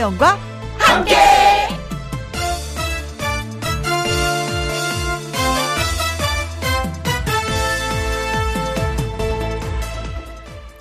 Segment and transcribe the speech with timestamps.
[0.00, 0.38] 김혜영과
[0.78, 1.14] 함께.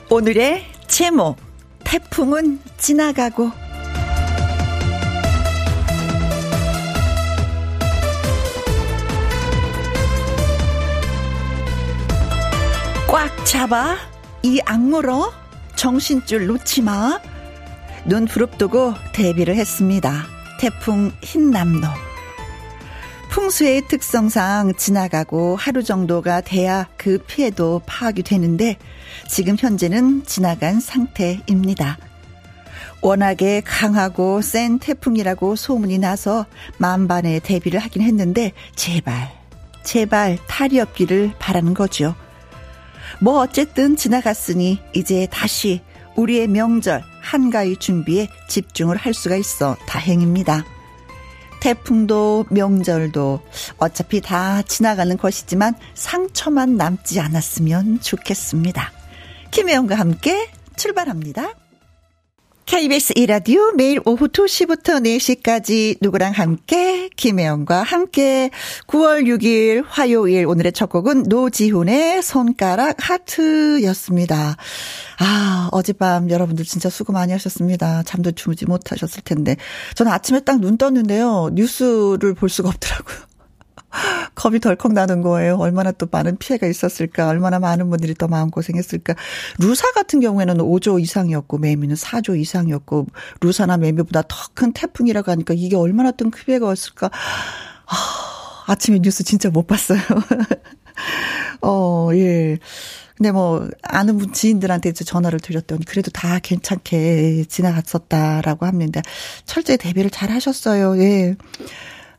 [0.10, 1.38] 오늘의 제목
[1.84, 3.52] 태풍은 지나가고
[13.08, 13.98] 꽉 잡아
[14.44, 15.34] 이 악물어
[15.76, 17.20] 정신줄 놓지 마.
[18.06, 20.26] 눈 부릅뜨고 대비를 했습니다.
[20.60, 21.88] 태풍 흰남노.
[23.30, 28.78] 풍수의 특성상 지나가고 하루 정도가 돼야 그 피해도 파악이 되는데
[29.28, 31.98] 지금 현재는 지나간 상태입니다.
[33.02, 36.46] 워낙에 강하고 센 태풍이라고 소문이 나서
[36.80, 39.30] 만반의 대비를 하긴 했는데 제발
[39.84, 42.16] 제발 탈이 없기를 바라는 거죠.
[43.22, 45.82] 뭐 어쨌든 지나갔으니 이제 다시
[46.16, 50.66] 우리의 명절 한가위 준비에 집중을 할 수가 있어 다행입니다.
[51.62, 53.42] 태풍도 명절도
[53.78, 58.92] 어차피 다 지나가는 것이지만 상처만 남지 않았으면 좋겠습니다.
[59.52, 61.54] 김혜영과 함께 출발합니다.
[62.70, 68.52] KBS 이라디오 매일 오후 2시부터 4시까지 누구랑 함께 김혜영과 함께
[68.86, 74.56] 9월 6일 화요일 오늘의 첫 곡은 노지훈의 손가락 하트였습니다.
[75.18, 78.04] 아, 어젯밤 여러분들 진짜 수고 많이 하셨습니다.
[78.04, 79.56] 잠도 주무지 못하셨을 텐데.
[79.96, 81.50] 저는 아침에 딱 눈 떴는데요.
[81.54, 83.29] 뉴스를 볼 수가 없더라고요.
[84.36, 85.56] 겁이 덜컥 나는 거예요.
[85.58, 87.28] 얼마나 또 많은 피해가 있었을까.
[87.28, 89.16] 얼마나 많은 분들이 또 마음고생했을까.
[89.60, 93.08] 루사 같은 경우에는 5조 이상이었고 매미는 4조 이상이었고
[93.42, 97.08] 루사나 매미보다 더 큰 태풍이라고 하니까 이게 얼마나 큰 피해가였을까.
[97.08, 97.96] 아,
[98.68, 100.00] 아침에 뉴스 진짜 못 봤어요.
[101.62, 102.58] 어, 예.
[103.16, 109.02] 근데 뭐 아는 분 지인들한테 이제 전화를 드렸더니 그래도 다 괜찮게 지나갔었다라고 합니다.
[109.46, 110.98] 철저히 대비를 잘 하셨어요.
[111.00, 111.36] 예.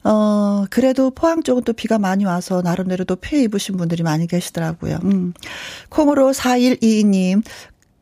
[0.04, 4.98] 어, 그래도 포항 쪽은 또 비가 많이 와서 나름대로 도 피해 입으신 분들이 많이 계시더라고요.
[5.04, 5.32] 음.
[5.88, 7.42] 콩으로 4122님,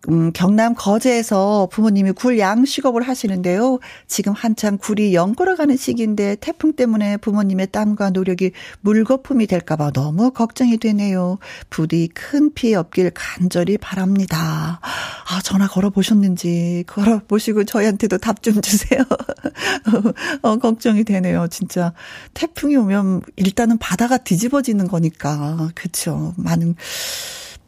[0.08, 3.80] 음, 경남 거제에서 부모님이 굴 양식업을 하시는데요.
[4.06, 11.38] 지금 한참 굴이 연걸어가는 시기인데 태풍 때문에 부모님의 땀과 노력이 물거품이 될까봐 너무 걱정이 되네요.
[11.68, 14.80] 부디 큰 피해 없길 간절히 바랍니다.
[14.80, 19.00] 아, 전화 걸어보셨는지 걸어보시고 저희한테도 답 좀 주세요.
[20.42, 21.48] 어, 걱정이 되네요.
[21.48, 21.92] 진짜
[22.34, 25.70] 태풍이 오면 일단은 바다가 뒤집어지는 거니까.
[25.74, 26.34] 그쵸.
[26.36, 26.76] 많은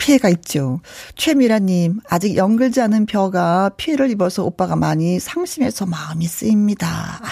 [0.00, 0.80] 피해가 있죠.
[1.14, 6.88] 최미라님, 아직 연글지 않은 벼가 피해를 입어서 오빠가 많이 상심해서 마음이 쓰입니다.
[6.88, 7.26] 아,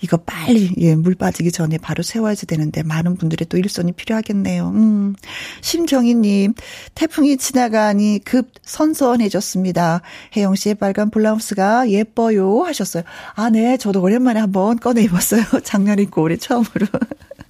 [0.00, 4.68] 이거 빨리, 예, 물 빠지기 전에 바로 세워야지 되는데, 많은 분들의 또 일손이 필요하겠네요.
[4.68, 5.14] 음.
[5.60, 6.54] 심정희님,
[6.94, 10.02] 태풍이 지나가니 급 선선해졌습니다.
[10.36, 12.62] 혜영 씨의 빨간 블라우스가 예뻐요.
[12.62, 13.02] 하셨어요.
[13.34, 15.42] 아, 네, 저도 오랜만에 한번 꺼내 입었어요.
[15.64, 16.86] 작년 입고 올해 처음으로.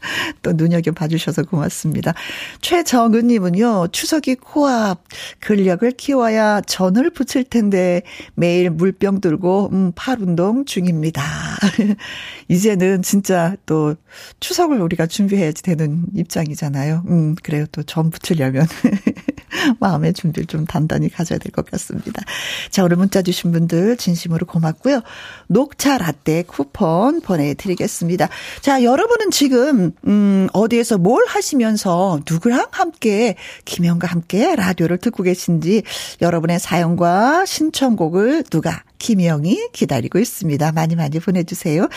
[0.43, 2.15] 또 눈여겨봐 주셔서 고맙습니다.
[2.61, 5.03] 최정은님은요, 추석이 코앞,
[5.41, 8.03] 근력을 키워야 전을 붙일 텐데,
[8.35, 11.23] 매일 물병 들고, 음, 팔 운동 중입니다.
[12.49, 13.95] 이제는 진짜 또
[14.41, 17.05] 추석을 우리가 준비해야지 되는 입장이잖아요.
[17.09, 17.67] 음, 그래요.
[17.73, 18.67] 또 전 붙이려면.
[19.81, 22.23] 마음의 준비를 좀 단단히 가져야 될 것 같습니다.
[22.71, 25.01] 자, 오늘 문자 주신 분들 진심으로 고맙고요.
[25.47, 28.29] 녹차 라떼 쿠폰 보내드리겠습니다.
[28.61, 35.83] 자, 여러분은 지금, 음, 어디에서 뭘 하시면서 누구랑 함께, 김영과 함께 라디오를 듣고 계신지
[36.21, 40.73] 여러분의 사연과 신청곡을 누가 김영이 기다리고 있습니다.
[40.73, 41.89] 많이 많이 보내주세요.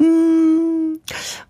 [0.00, 0.75] 음,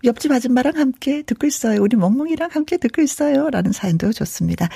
[0.03, 1.81] 옆집 아줌마랑 함께 듣고 있어요.
[1.81, 3.49] 우리 멍멍이랑 함께 듣고 있어요.
[3.49, 4.69] 라는 사연도 좋습니다.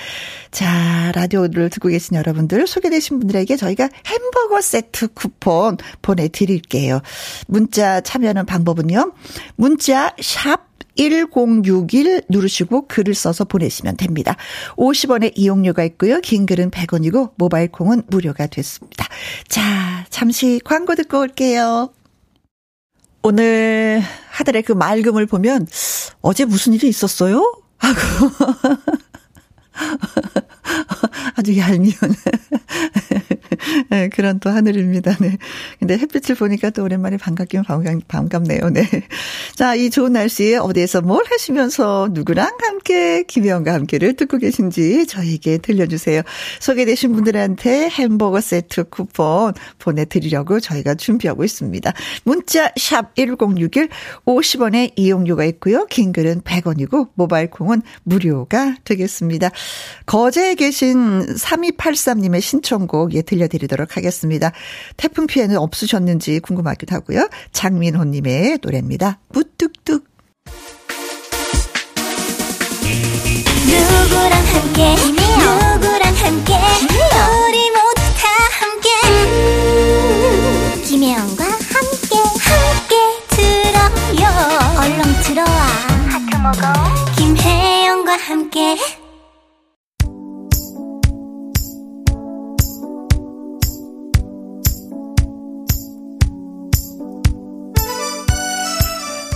[0.50, 7.00] 자, 라디오를 듣고 계신 여러분들, 소개되신 분들에게 저희가 햄버거 세트 쿠폰 보내드릴게요.
[7.46, 9.12] 문자 참여하는 방법은요.
[9.56, 14.36] 문자 샵 1061 누르시고 글을 써서 보내시면 됩니다.
[14.76, 16.20] 50원의 이용료가 있고요.
[16.20, 19.06] 긴 글은 100원이고 모바일 콩은 무료가 됐습니다.
[19.48, 21.92] 자, 잠시 광고 듣고 올게요.
[23.22, 25.68] 오늘 하늘의 그 맑음을 보면
[26.20, 27.62] 어제 무슨 일이 있었어요?
[27.78, 27.98] 하고
[31.36, 31.94] 아주 얄미운
[33.90, 35.16] 네, 그런 또 하늘입니다.
[35.20, 35.36] 네.
[35.78, 37.62] 근데 햇빛을 보니까 또 오랜만에 반갑긴
[38.08, 38.82] 반갑, 네요 네.
[39.54, 46.22] 자, 이 좋은 날씨에 어디에서 뭘 하시면서 누구랑 함께 김혜영과 함께를 듣고 계신지 저에게 들려주세요.
[46.60, 51.92] 소개되신 분들한테 햄버거 세트 쿠폰 보내드리려고 저희가 준비하고 있습니다.
[52.24, 53.88] 문자 샵 1061,
[54.26, 55.86] 50원의 이용료가 있고요.
[55.86, 59.50] 긴 글은 100원이고 모바일 콩은 무료가 되겠습니다.
[60.06, 64.52] 거제에 계신 3283님의 신청곡 예 들려 보내드리도록 하겠습니다.
[64.96, 67.28] 태풍 피해는 없으셨는지 궁금하기도 하고요.
[67.52, 69.18] 장민호님의 노래입니다.
[69.28, 70.04] 무뚝뚝.
[73.64, 76.54] 누구랑 함께 누구랑 함께
[77.48, 78.28] 우리 모두 다
[78.60, 82.16] 함께 음, 김혜영과 함께
[82.48, 82.94] 함께
[83.30, 84.28] 들어요
[84.78, 85.60] 얼렁 들어와
[86.10, 86.62] 하트 먹어
[87.16, 88.76] 김혜영과 함께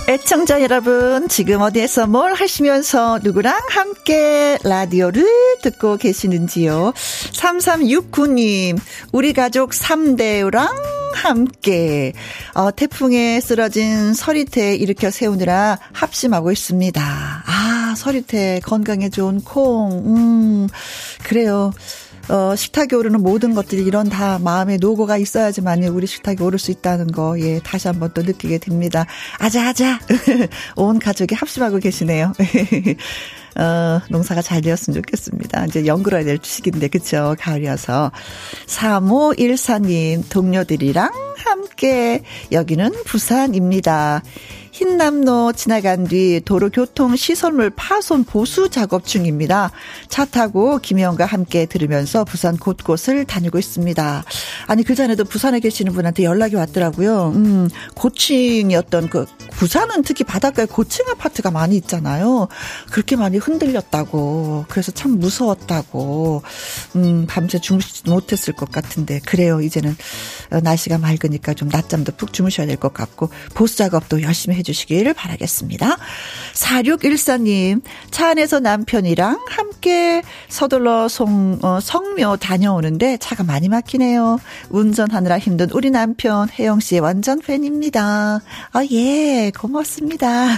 [0.09, 5.25] 애청자 여러분, 지금 어디에서 뭘 하시면서 누구랑 함께 라디오를
[5.61, 6.93] 듣고 계시는지요?
[7.33, 8.79] 3369님,
[9.11, 10.69] 우리 가족 3대랑
[11.13, 12.13] 함께,
[12.53, 17.01] 어, 태풍에 쓰러진 서리태 일으켜 세우느라 합심하고 있습니다.
[17.45, 20.67] 아, 서리태 건강에 좋은 콩, 음,
[21.23, 21.73] 그래요.
[22.29, 27.07] 어, 식탁에 오르는 모든 것들이 이런 다 마음에 노고가 있어야지만 우리 식탁에 오를 수 있다는
[27.07, 29.05] 거, 예, 다시 한번 또 느끼게 됩니다.
[29.39, 29.99] 아자아자!
[30.75, 32.33] 온 가족이 합심하고 계시네요.
[33.57, 35.65] 어, 농사가 잘 되었으면 좋겠습니다.
[35.65, 37.35] 이제 연그러야 될 시기인데, 그쵸?
[37.39, 38.11] 가을이어서.
[38.67, 42.21] 3514님, 동료들이랑 함께,
[42.51, 44.21] 여기는 부산입니다.
[44.77, 49.71] 흰남로 지나간 뒤 도로 교통 시설물 파손 보수 작업 중입니다.
[50.07, 54.23] 차 타고 김혜영과 함께 들으면서 부산 곳곳을 다니고 있습니다.
[54.67, 57.31] 아니 그 전에도 부산에 계시는 분한테 연락이 왔더라고요.
[57.35, 62.47] 음, 고층이었던 그 부산은 특히 바닷가에 고층 아파트가 많이 있잖아요.
[62.91, 64.65] 그렇게 많이 흔들렸다고.
[64.67, 66.43] 그래서 참 무서웠다고.
[66.97, 69.59] 음, 밤새 주무시지 못했을 것 같은데 그래요.
[69.59, 69.95] 이제는
[70.61, 75.97] 날씨가 맑으니까 좀 낮잠도 푹 주무셔야 될 것 같고 보수 작업도 열심히 해 주시길 바라겠습니다.
[76.53, 77.81] 4614님,
[78.11, 84.39] 차 안에서 남편이랑 함께 서둘러 성, 어, 성묘 다녀오는데 차가 많이 막히네요.
[84.69, 88.41] 운전하느라 힘든 우리 남편, 혜영 씨의 완전 팬입니다.
[88.73, 90.57] 아, 예, 고맙습니다.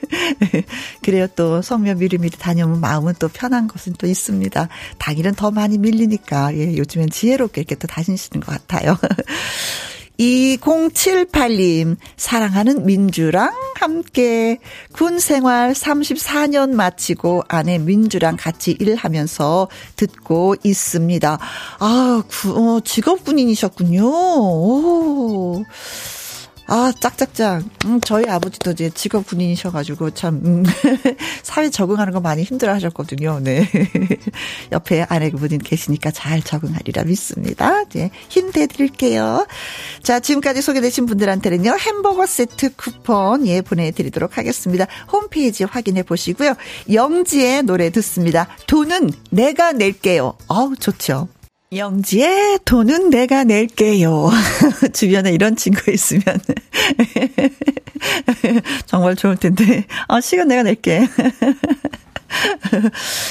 [1.02, 4.68] 그래요, 또 성묘 미리미리 다녀오면 마음은 또 편한 것은 또 있습니다.
[4.98, 8.96] 당일은 더 많이 밀리니까, 예, 요즘엔 지혜롭게 이렇게 또 다니시는 것 같아요.
[10.20, 14.58] 2078님, 사랑하는 민주랑 함께
[14.92, 21.38] 군 생활 34년 마치고 아내 민주랑 같이 일하면서 듣고 있습니다.
[21.78, 24.04] 아, 구, 어, 직업 군인이셨군요.
[24.04, 25.64] 오.
[26.72, 27.64] 아, 짝짝짝.
[27.86, 30.62] 음, 저희 아버지도 이제 직업 군인이셔가지고 참, 음,
[31.42, 33.40] 사회 적응하는 거 많이 힘들어 하셨거든요.
[33.40, 33.68] 네.
[34.70, 37.82] 옆에 아내분이 계시니까 잘 적응하리라 믿습니다.
[37.86, 38.12] 네.
[38.28, 39.48] 힘내드릴게요.
[40.04, 44.86] 자, 지금까지 소개되신 분들한테는요, 햄버거 세트 쿠폰, 예, 보내드리도록 하겠습니다.
[45.10, 46.54] 홈페이지 확인해 보시고요.
[46.92, 48.46] 영지의 노래 듣습니다.
[48.68, 50.34] 돈은 내가 낼게요.
[50.46, 51.26] 어우, 좋죠.
[51.72, 54.28] 영지의 돈은 내가 낼게요.
[54.92, 56.40] 주변에 이런 친구 있으면
[58.86, 59.84] 정말 좋을 텐데.
[60.08, 61.06] 아, 시간 내가 낼게.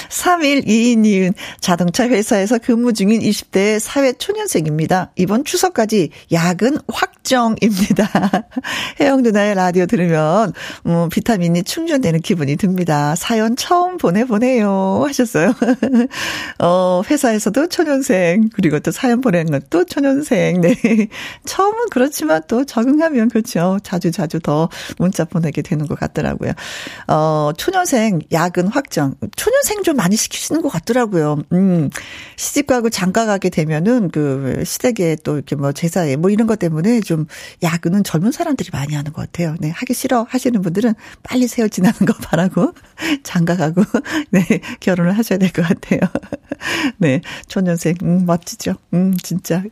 [0.09, 5.11] 3122님, 자동차 회사에서 근무 중인 20대 사회 초년생입니다.
[5.15, 8.09] 이번 추석까지 야근 확정입니다.
[8.99, 10.53] 혜영 누나의 라디오 들으면,
[10.85, 13.15] 음, 비타민이 충전되는 기분이 듭니다.
[13.15, 15.03] 사연 처음 보내보내요.
[15.07, 15.53] 하셨어요.
[16.59, 20.61] 어, 회사에서도 초년생, 그리고 또 사연 보내는 것도 초년생.
[20.61, 20.75] 네.
[21.45, 23.79] 처음은 그렇지만 또 적응하면 그렇죠.
[23.83, 26.51] 자주 자주 더 문자 보내게 되는 것 같더라고요.
[27.07, 29.15] 어, 초년생 야근 확 확정.
[29.35, 31.43] 초년생 좀 많이 시키시는 것 같더라고요.
[31.53, 31.89] 음,
[32.35, 37.27] 시집가고 장가가게 되면은 그 시댁에 또 이렇게 뭐 제사에 뭐 이런 것 때문에 좀
[37.63, 39.55] 야근은 젊은 사람들이 많이 하는 것 같아요.
[39.59, 42.73] 네, 하기 싫어 하시는 분들은 빨리 세월 지나는 거 바라고
[43.23, 43.83] 장가가고
[44.31, 44.45] 네,
[44.79, 45.99] 결혼을 하셔야 될 것 같아요.
[46.97, 48.73] 네, 초년생, 음, 멋지죠.
[48.93, 49.63] 음, 진짜.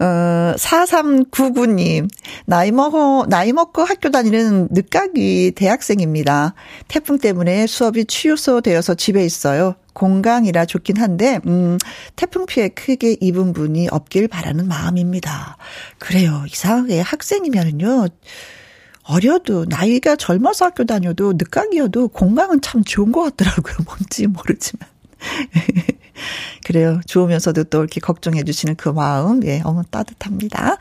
[0.00, 2.08] 어, 4399님,
[2.46, 6.54] 나이 먹어, 나이 먹고 학교 다니는 늦가기 대학생입니다.
[6.88, 9.74] 태풍 때문에 수업이 취소 되어서 집에 있어요.
[9.92, 11.78] 공강이라 좋긴 한데, 음,
[12.14, 15.56] 태풍 피해 크게 입은 분이 없길 바라는 마음입니다.
[15.98, 16.44] 그래요.
[16.46, 18.06] 이상하게 학생이면은요,
[19.02, 23.74] 어려도, 나이가 젊어서 학교 다녀도, 늦가기여도 공강은 참 좋은 것 같더라고요.
[23.84, 24.88] 뭔지 모르지만.
[26.64, 27.00] 그래요.
[27.06, 30.76] 좋으면서도 또 이렇게 걱정해 주시는 그 마음, 예, 어머 따뜻합니다.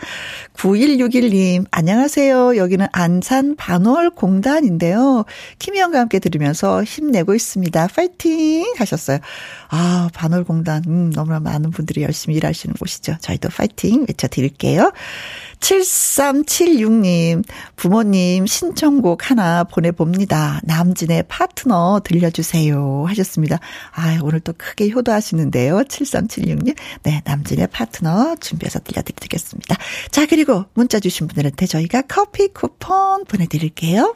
[0.56, 2.56] 9161님, 안녕하세요.
[2.58, 5.26] 여기는 안산 반월공단인데요.
[5.60, 7.88] 김희영과 함께 들으면서 힘내고 있습니다.
[7.88, 8.74] 파이팅!
[8.78, 9.20] 하셨어요.
[9.70, 13.18] 아, 반월공단, 음, 너무나 많은 분들이 열심히 일하시는 곳이죠.
[13.20, 14.92] 저희도 파이팅 외쳐드릴게요.
[15.64, 17.44] 7376님,
[17.78, 20.60] 부모님 신청곡 하나 보내봅니다.
[20.64, 23.06] 남진의 파트너 들려주세요.
[23.08, 23.60] 하셨습니다.
[23.94, 25.84] 아, 오늘 또 크게 효도하시는데요.
[25.84, 26.76] 7376님.
[27.04, 29.78] 네, 남진의 파트너 준비해서 들려드리겠습니다.
[30.12, 34.16] 자, 그리고 문자 주신 분들한테 저희가 커피 쿠폰 보내드릴게요.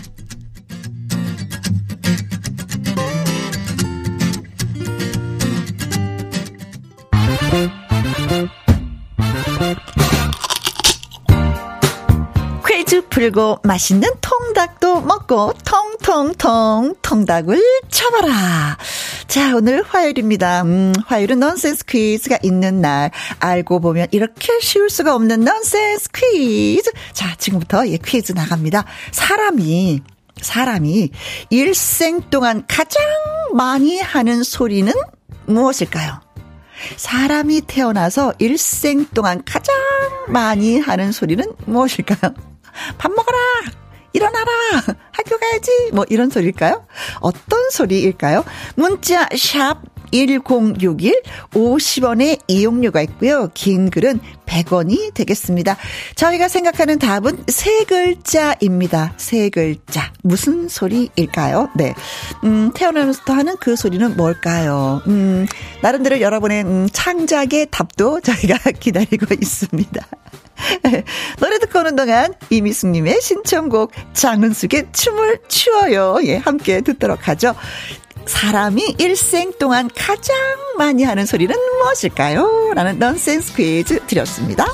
[13.21, 18.79] 풀고 맛있는 통닭도 먹고 통통통 통닭을 쳐봐라.
[19.27, 20.63] 자, 오늘 화요일입니다.
[20.63, 23.11] 음, 화요일은 넌센스 퀴즈가 있는 날.
[23.39, 26.91] 알고 보면 이렇게 쉬울 수가 없는 넌센스 퀴즈.
[27.13, 28.85] 자, 지금부터 예, 퀴즈 나갑니다.
[29.11, 30.01] 사람이,
[30.41, 31.11] 사람이
[31.51, 33.03] 일생 동안 가장
[33.53, 34.91] 많이 하는 소리는
[35.45, 36.21] 무엇일까요?
[36.95, 39.75] 사람이 태어나서 일생 동안 가장
[40.27, 42.50] 많이 하는 소리는 무엇일까요?
[42.97, 43.37] 밥 먹어라!
[44.13, 44.51] 일어나라!
[45.11, 45.71] 학교 가야지!
[45.93, 46.85] 뭐 이런 소리일까요?
[47.21, 48.43] 어떤 소리일까요?
[48.75, 51.21] 문자 샵 1061,
[51.53, 53.49] 50원의 이용료가 있고요.
[53.53, 55.77] 긴 글은 100원이 되겠습니다.
[56.15, 59.13] 저희가 생각하는 답은 세 글자입니다.
[59.17, 60.11] 세 글자.
[60.23, 61.69] 무슨 소리일까요?
[61.75, 61.93] 네.
[62.43, 65.01] 음, 태어나면서부터 하는 그 소리는 뭘까요?
[65.07, 65.47] 음,
[65.81, 70.05] 나름대로 여러분의 음, 창작의 답도 저희가 기다리고 있습니다.
[71.39, 76.17] 노래 듣고 오는 동안 이미숙님의 신청곡 장은숙의 춤을 추어요.
[76.23, 77.55] 예, 함께 듣도록 하죠.
[78.25, 80.35] 사람이 일생 동안 가장
[80.77, 82.73] 많이 하는 소리는 무엇일까요?
[82.75, 84.65] 라는 넌센스 퀴즈 드렸습니다.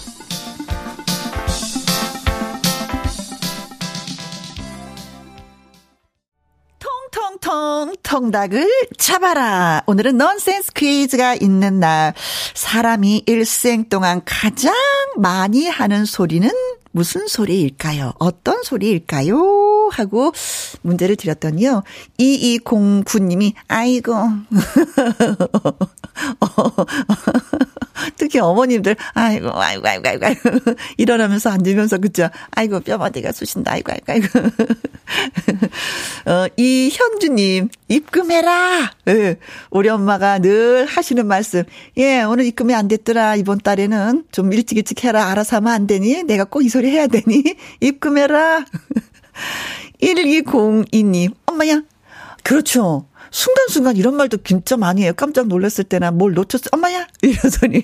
[7.48, 9.82] 통통 통닭을 잡아라.
[9.86, 12.14] 오늘은 넌센스 퀴즈가 있는 날.
[12.54, 14.74] 사람이 일생 동안 가장
[15.16, 16.50] 많이 하는 소리는
[16.92, 18.16] 무슨 소리일까요?
[18.20, 19.38] 어떤 소리일까요?
[19.90, 20.32] 하고
[20.82, 21.84] 문제를 드렸더니요.
[22.20, 24.14] 2209님이, 아이고.
[28.18, 30.42] 특히 어머님들, 아이고, 아이고, 아이고, 아이고, 아이고.
[30.98, 32.30] 일어나면서 앉으면서, 그죠?
[32.52, 34.28] 아이고, 뼈마디가 쑤신다, 아이고, 아이고, 아이고.
[36.32, 38.92] 어, 이현주님, 입금해라!
[39.08, 39.38] 예,
[39.72, 41.64] 우리 엄마가 늘 하시는 말씀.
[41.98, 43.36] 예, 오늘 입금이 안 됐더라.
[43.38, 45.28] 이번 달에는 좀 일찍 일찍 해라.
[45.28, 46.24] 알아서 하면 안 되니?
[46.24, 47.44] 내가 꼭 이 소리 해야 되니?
[47.80, 48.66] 입금해라.
[50.02, 51.82] 1202님, 엄마야.
[52.44, 53.08] 그렇죠.
[53.38, 55.14] 순간순간 이런 말도 진짜 많이 해요.
[55.16, 56.72] 깜짝 놀랐을 때나 뭘 놓쳤어.
[56.72, 57.06] 엄마야!
[57.22, 57.84] 이러더니.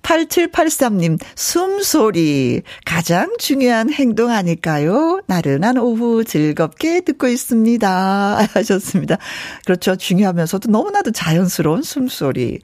[0.00, 2.62] 8783님, 숨소리.
[2.86, 5.20] 가장 중요한 행동 아닐까요?
[5.26, 8.48] 나른한 오후 즐겁게 듣고 있습니다.
[8.54, 9.18] 하셨습니다.
[9.66, 9.96] 그렇죠.
[9.96, 12.60] 중요하면서도 너무나도 자연스러운 숨소리.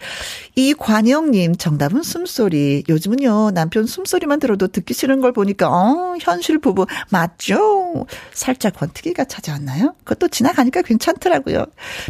[0.56, 2.84] 이관영님, 정답은 숨소리.
[2.88, 8.06] 요즘은요, 남편 숨소리만 들어도 듣기 싫은 걸 보니까, 어, 현실 부부, 맞죠?
[8.32, 9.94] 살짝 권태기가 찾아왔나요?
[10.04, 11.66] 그것도 지나가니까 괜찮 괜찮더라고요.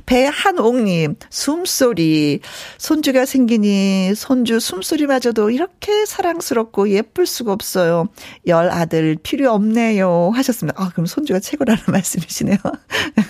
[0.06, 2.40] 배한옥님, 숨소리.
[2.78, 8.08] 손주가 생기니 손주 숨소리마저도 이렇게 사랑스럽고 예쁠 수가 없어요.
[8.46, 10.32] 열 아들 필요 없네요.
[10.34, 10.82] 하셨습니다.
[10.82, 12.58] 아, 그럼 손주가 최고라는 말씀이시네요.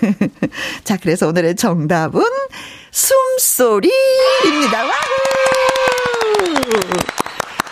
[0.85, 2.23] 자, 그래서 오늘의 정답은
[2.91, 4.85] 숨소리입니다.
[4.85, 4.91] 와우!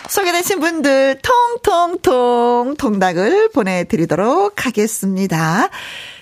[0.08, 5.68] 소개되신 분들 통통통 통닭을 보내드리도록 하겠습니다.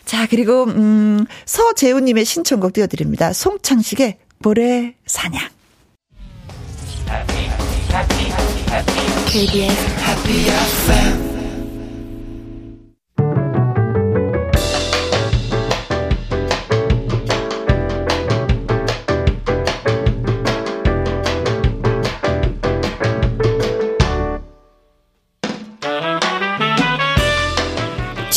[0.06, 3.32] 자, 그리고, 음, 서재훈님의 신청곡 띄워드립니다.
[3.32, 5.48] 송창식의 모래 사냥.
[9.26, 11.35] KBS Happy FM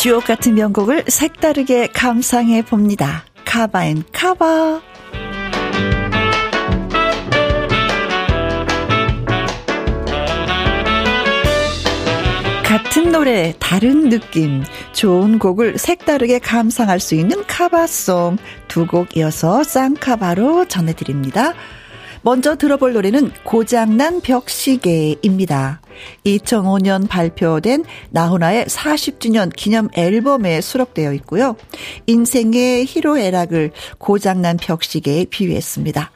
[0.00, 3.26] 주옥 같은 명곡을 색다르게 감상해 봅니다.
[3.44, 4.80] 카바앤 카바.
[12.64, 14.64] 같은 노래, 다른 느낌,
[14.94, 18.38] 좋은 곡을 색다르게 감상할 수 있는 카바송
[18.68, 21.52] 두 곡 이어서 쌍카바로 전해드립니다.
[22.22, 25.80] 먼저 들어볼 노래는 고장난 벽시계입니다.
[26.24, 31.56] 2005년 발표된 나훈아의 40주년 기념 앨범에 수록되어 있고요.
[32.06, 36.10] 인생의 희로애락을 고장난 벽시계에 비유했습니다.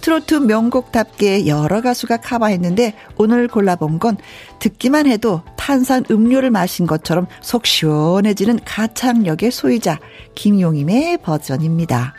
[0.00, 4.16] 트로트 명곡답게 여러 가수가 커버했는데 오늘 골라본 건
[4.60, 9.98] 듣기만 해도 탄산 음료를 마신 것처럼 속 시원해지는 가창력의 소유자
[10.36, 12.14] 김용임의 버전입니다.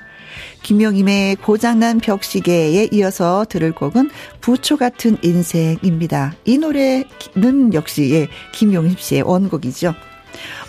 [0.61, 4.09] 김용임의 고장난 벽시계에 이어서 들을 곡은
[4.41, 6.33] 부초 같은 인생입니다.
[6.45, 9.93] 이 노래는 역시 예, 김용임 씨의 원곡이죠.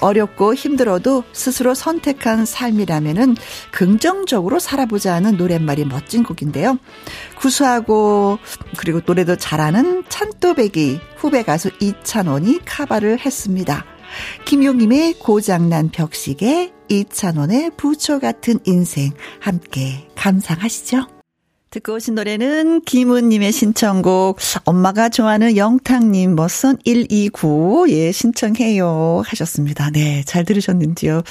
[0.00, 3.36] 어렵고 힘들어도 스스로 선택한 삶이라면은
[3.70, 6.78] 긍정적으로 살아보자는 노랫말이 멋진 곡인데요.
[7.36, 8.38] 구수하고
[8.76, 13.84] 그리고 노래도 잘하는 찬또배기 후배 가수 이찬원이 카바를 했습니다.
[14.44, 21.13] 김용님의 고장난 벽시계, 이찬원의 부초 같은 인생 함께 감상하시죠.
[21.74, 29.22] 듣고 오신 노래는 김은님의 신청곡, 엄마가 좋아하는 영탁님, 머선 129, 예, 신청해요.
[29.26, 29.90] 하셨습니다.
[29.90, 31.22] 네, 잘 들으셨는지요?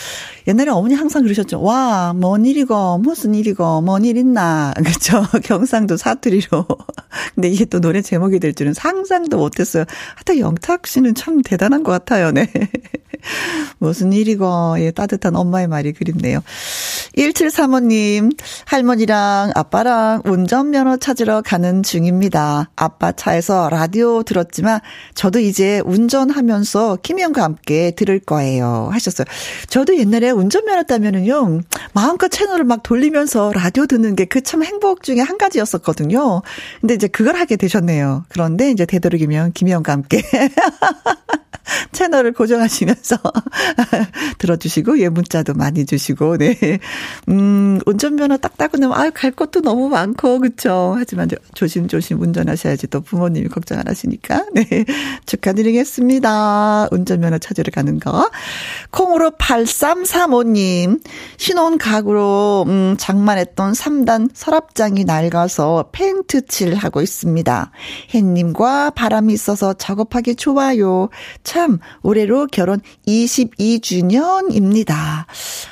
[0.49, 1.61] 옛날에 어머니 항상 그러셨죠.
[1.61, 4.73] 와, 뭔 일이고, 무슨 일이고, 뭔 일 있나.
[4.83, 5.25] 그쵸.
[5.45, 6.67] 경상도 사투리로.
[7.35, 9.85] 근데 이게 또 노래 제목이 될 줄은 상상도 못했어요.
[10.15, 12.31] 하여튼 영탁 씨는 참 대단한 것 같아요.
[12.31, 12.51] 네.
[13.79, 16.41] 무슨 일이고, 예, 따뜻한 엄마의 말이 그립네요.
[17.15, 18.35] 1735님,
[18.65, 22.69] 할머니랑 아빠랑 운전면허 찾으러 가는 중입니다.
[22.75, 24.79] 아빠 차에서 라디오 들었지만
[25.13, 28.89] 저도 이제 운전하면서 김희영과 함께 들을 거예요.
[28.91, 29.25] 하셨어요.
[29.69, 31.61] 저도 옛날에 운전면허 따면은요,
[31.93, 36.41] 마음껏 채널을 막 돌리면서 라디오 듣는 게 그 참 행복 중에 한 가지였었거든요.
[36.81, 38.25] 근데 이제 그걸 하게 되셨네요.
[38.29, 40.21] 그런데 이제 되도록이면 김희영과 함께.
[41.93, 43.17] 채널을 고정하시면서
[44.37, 46.57] 들어주시고, 예, 문자도 많이 주시고, 네.
[47.29, 50.95] 음, 운전면허 딱 따고 나면, 아유, 갈 것도 너무 많고, 그쵸.
[50.97, 54.85] 하지만 조심조심 운전하셔야지 또 부모님이 걱정 안 하시니까, 네.
[55.25, 56.87] 축하드리겠습니다.
[56.91, 58.29] 운전면허 찾으러 가는 거.
[58.91, 61.01] 콩으로 8335님,
[61.37, 67.71] 신혼 가구로, 음, 장만했던 3단 서랍장이 낡아서 페인트 칠 하고 있습니다.
[68.13, 71.09] 햇님과 바람이 있어서 작업하기 좋아요.
[71.43, 75.25] 참, 올해로 결혼 22주년입니다.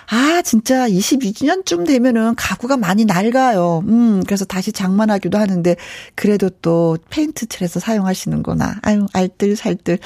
[0.10, 3.84] 아, 진짜 22주년쯤 되면은 가구가 많이 낡아요.
[3.88, 5.76] 음, 그래서 다시 장만하기도 하는데,
[6.16, 8.80] 그래도 또 페인트 칠해서 사용하시는구나.
[8.82, 10.00] 아유, 알뜰, 살뜰.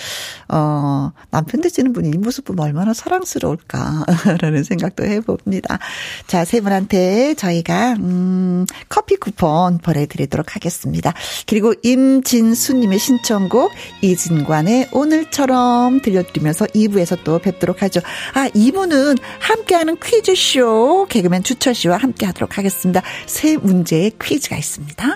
[0.50, 4.06] 어, 남편 되시는 분이 이 모습 보면 얼마나 사랑스러울까.
[4.42, 5.80] 라는 생각도 해봅니다.
[6.28, 11.14] 자, 세 분한테 저희가, 음, 커피 쿠폰 보내드리도록 하겠습니다.
[11.48, 13.72] 그리고 임진수님의 신청곡,
[14.02, 18.02] 이진관의 오늘처럼 처럼 들려드리면서 2부에서 또 뵙도록 하죠.
[18.34, 23.02] 아, 2부는 함께하는 퀴즈쇼 개그맨 주철 씨와 함께 하도록 하겠습니다.
[23.26, 25.16] 세 문제의 퀴즈 가 있습니다.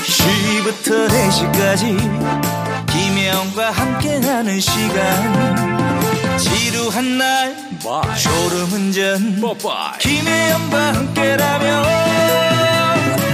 [0.00, 1.96] 2시부터 4시까지
[2.90, 6.36] 김혜영과 함께하는 시간.
[6.36, 7.56] 지루한 날
[8.20, 9.40] 졸음운전.
[10.00, 11.84] 김혜영과 함께라면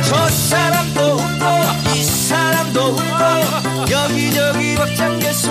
[0.05, 5.51] 저 사람도 웃고 이 사람도 웃고 여기저기 벅장개소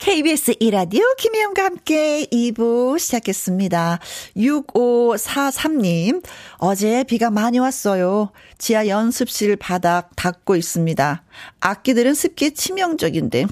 [0.00, 3.98] KBS 이라디오 김혜영과 함께 2부 시작했습니다.
[4.34, 6.24] 6543님,
[6.56, 8.30] 어제 비가 많이 왔어요.
[8.56, 11.22] 지하 연습실 바닥 닦고 있습니다.
[11.60, 13.44] 악기들은 습기 치명적인데,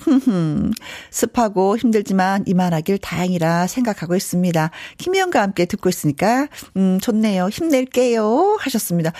[1.10, 4.70] 습하고 힘들지만 이만하길 다행이라 생각하고 있습니다.
[4.96, 7.50] 김혜영과 함께 듣고 있으니까, 음, 좋네요.
[7.50, 8.56] 힘낼게요.
[8.58, 9.12] 하셨습니다.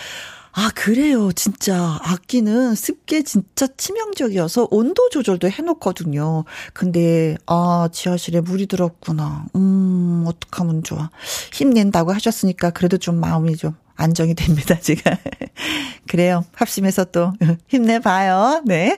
[0.51, 1.31] 아, 그래요.
[1.31, 1.99] 진짜.
[2.01, 6.43] 악기는 습기에 진짜 치명적이어서 온도 조절도 해놓거든요.
[6.73, 9.45] 근데, 아, 지하실에 물이 들었구나.
[9.55, 11.09] 음, 어떡하면 좋아.
[11.53, 15.11] 힘낸다고 하셨으니까 그래도 좀 마음이 좀 안정이 됩니다, 지금.
[16.07, 16.43] 그래요.
[16.53, 17.33] 합심해서 또
[17.67, 18.63] 힘내봐요.
[18.65, 18.97] 네.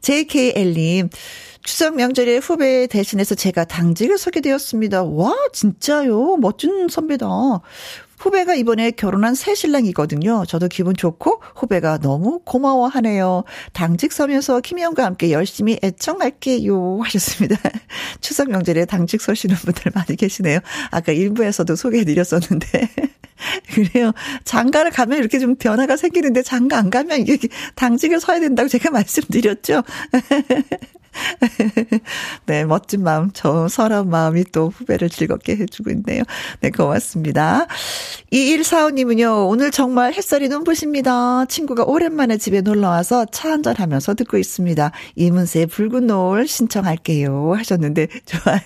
[0.00, 1.10] JKL님.
[1.64, 5.02] 추석 명절에 후배 대신해서 제가 당직을 서게 되었습니다.
[5.02, 6.36] 와, 진짜요?
[6.38, 7.26] 멋진 선배다.
[8.18, 10.44] 후배가 이번에 결혼한 새 신랑이거든요.
[10.46, 13.44] 저도 기분 좋고 후배가 너무 고마워하네요.
[13.72, 17.56] 당직 서면서 김희영과 함께 열심히 애청할게요 하셨습니다.
[18.20, 20.60] 추석 명절에 당직 서시는 분들 많이 계시네요.
[20.90, 22.88] 아까 일부에서도 소개해드렸었는데.
[23.72, 24.12] 그래요.
[24.44, 29.82] 장가를 가면 이렇게 좀 변화가 생기는데 장가 안 가면 이게 당직을 서야 된다고 제가 말씀드렸죠.
[32.46, 36.22] 네, 멋진 마음, 저 서러운 마음이 또 후배를 즐겁게 해주고 있네요.
[36.60, 37.66] 네, 고맙습니다.
[38.32, 41.46] 2145님은요, 오늘 정말 햇살이 눈부십니다.
[41.46, 44.92] 친구가 오랜만에 집에 놀러와서 차 한잔 하면서 듣고 있습니다.
[45.16, 47.54] 이문세의 붉은 노을 신청할게요.
[47.56, 48.60] 하셨는데, 좋아요.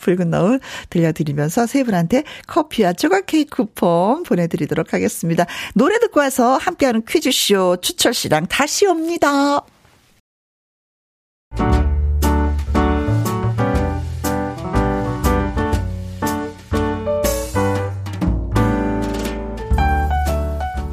[0.00, 5.46] 붉은 노을 들려드리면서 세 분한테 커피와 조각 케이크 쿠폰 보내드리도록 하겠습니다.
[5.74, 9.62] 노래 듣고 와서 함께하는 퀴즈쇼 추철 씨랑 다시 옵니다.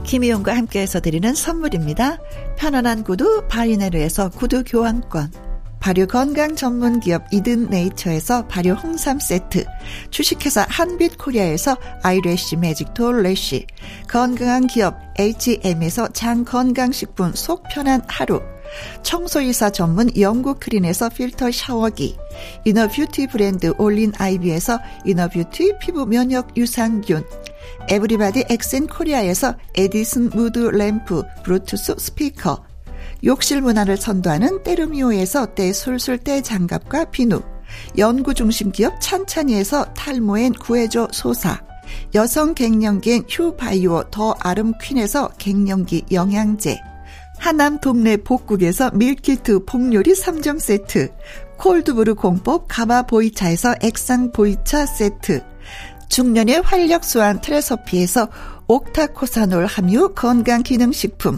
[0.08, 2.18] 김희용과 함께해서 드리는 선물입니다.
[2.58, 5.32] 편안한 구두 바이네르에서 구두 교환권.
[5.80, 9.64] 발효 건강 전문 기업 이든 네이처에서 발효 홍삼 세트,
[10.10, 13.68] 주식회사 한빛 코리아에서 아이래쉬 매직톨 래쉬,
[14.10, 18.42] 건강한 기업 H&M에서 장 건강식품 속 편한 하루,
[19.04, 22.18] 청소이사 전문 영국 크린에서 필터 샤워기,
[22.66, 27.24] 이너뷰티 브랜드 올린 아이비에서 이너뷰티 피부 면역 유산균,
[27.90, 32.64] 에브리바디 엑센 코리아에서 에디슨 무드 램프 블루투스 스피커
[33.24, 37.42] 욕실 문화를 선도하는 때르미오에서 때술술 때장갑과 비누
[37.98, 41.62] 연구중심 기업 찬찬이에서 탈모엔 구해줘 소사
[42.16, 46.80] 여성 갱년기엔 휴바이오 더 아름 퀸에서 갱년기 영양제
[47.40, 51.12] 하남 동네 복국에서 밀키트 복요리 3점 세트
[51.58, 55.44] 콜드브루 공법 가마 보이차에서 액상 보이차 세트
[56.10, 58.30] 중년의 활력 수한 트레서피에서
[58.68, 61.38] 옥타코사놀 함유 건강기능식품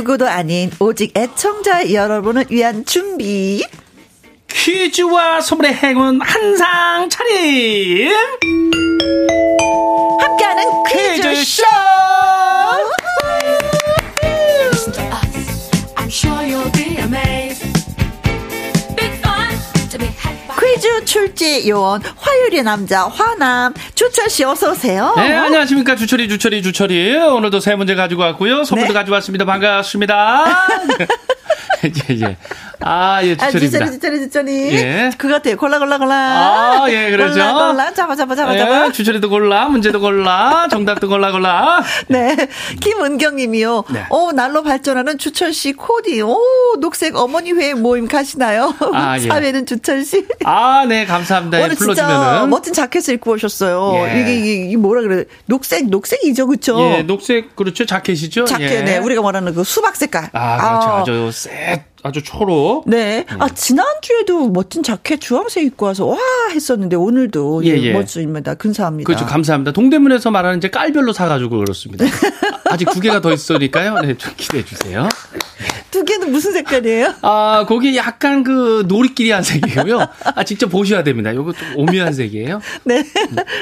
[0.00, 3.62] 누구도 아닌 오직 애청자 여러분을 위한 준비.
[4.48, 8.10] 퀴즈와 선물의 행운 한상 차림.
[21.40, 25.14] 출제 요원 화요일의 남자 화남 주철 씨 어서 오세요.
[25.16, 28.98] 네 안녕하십니까 주철이 주철이 주철이 오늘도 세 문제 가지고 왔고요 선물도 네.
[28.98, 30.44] 가지고 왔습니다 반갑습니다.
[32.10, 32.36] 예, 예.
[32.80, 33.46] 아, 예, 주철입니다.
[33.46, 33.50] 아,
[33.90, 34.72] 주철이, 주철이, 주철이.
[34.74, 35.10] 예.
[35.16, 35.56] 그거 같아요.
[35.56, 36.14] 골라, 골라, 골라.
[36.14, 37.34] 아, 예, 그러죠.
[37.34, 37.94] 골라, 골라.
[37.94, 38.86] 잡아, 잡아, 잡아, 잡아.
[38.86, 41.82] 예, 주철이도 골라, 문제도 골라, 정답도 골라, 골라.
[42.08, 42.36] 네.
[42.80, 43.84] 김은경 님이요.
[43.90, 44.04] 네.
[44.10, 46.22] 오, 날로 발전하는 주철 씨 코디.
[46.22, 46.38] 오,
[46.80, 48.74] 녹색 어머니 회 모임 가시나요?
[48.92, 49.28] 아, 예.
[49.28, 50.26] 사회는 주철 씨.
[50.44, 51.58] 아, 네, 감사합니다.
[51.58, 52.14] 오늘 불러주면은.
[52.14, 54.06] 진짜 멋진 자켓을 입고 오셨어요.
[54.08, 54.20] 예.
[54.20, 55.24] 이게, 이게, 이게 뭐라 그래.
[55.46, 56.78] 녹색, 녹색이죠, 그쵸?
[56.80, 57.84] 예, 녹색, 그렇죠.
[57.86, 58.44] 자켓이죠.
[58.44, 58.82] 자켓, 예.
[58.82, 58.98] 네.
[58.98, 60.30] 우리가 말하는 그 수박 색깔.
[60.32, 60.88] 아, 그렇죠.
[60.88, 61.00] 아.
[61.00, 61.69] 아주 쎄
[62.02, 62.88] 아주 초록.
[62.88, 63.24] 네.
[63.38, 63.48] 아, 음.
[63.54, 66.18] 지난주에도 멋진 자켓 주황색 입고 와서 와
[66.52, 67.92] 했었는데 오늘도 예, 예.
[67.92, 68.54] 멋집니다.
[68.54, 69.06] 근사합니다.
[69.06, 69.26] 그렇죠.
[69.26, 69.72] 감사합니다.
[69.72, 72.04] 동대문에서 말하는 이제 깔별로 사가지고 그렇습니다.
[72.70, 74.00] 아직 두 개가 더 있으니까요.
[74.00, 75.08] 네, 좀 기대해 주세요.
[76.20, 77.14] 두 개는 무슨 색깔이에요?
[77.22, 80.06] 아, 거기 약간 그 노리끼리한 색이고요.
[80.34, 81.34] 아, 직접 보셔야 됩니다.
[81.34, 82.60] 요거 좀 오묘한 색이에요.
[82.84, 83.04] 네.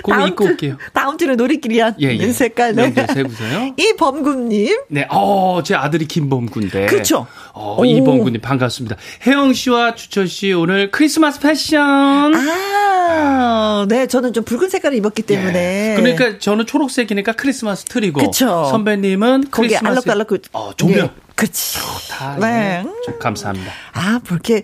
[0.02, 0.76] 거기 음, 입고 올게요.
[0.92, 2.32] 다음 주는 노리끼리한 예, 예.
[2.32, 2.74] 색깔.
[2.74, 2.92] 네.
[2.92, 3.74] 세보세요.
[3.78, 4.76] 이범군님.
[4.88, 6.86] 네, 어, 제 아들이 김범군데.
[6.86, 7.26] 그렇죠.
[7.52, 8.96] 어, 이범군님 반갑습니다.
[9.26, 12.34] 혜영 씨와 주철 씨 오늘 크리스마스 패션.
[12.34, 12.87] 아,
[13.88, 15.92] 네, 저는 좀 붉은 색깔을 입었기 때문에.
[15.92, 16.00] 예.
[16.00, 18.20] 그러니까 저는 초록색이니까 크리스마스 트리고.
[18.20, 18.68] 그쵸.
[18.70, 20.38] 선배님은 거기 알록달록 그.
[20.52, 21.06] 어, 조명.
[21.06, 21.10] 네.
[21.34, 21.78] 그치.
[21.78, 22.36] 좋다.
[22.40, 22.82] 네.
[22.82, 23.14] 네.
[23.20, 23.72] 감사합니다.
[23.92, 24.62] 아, 그렇게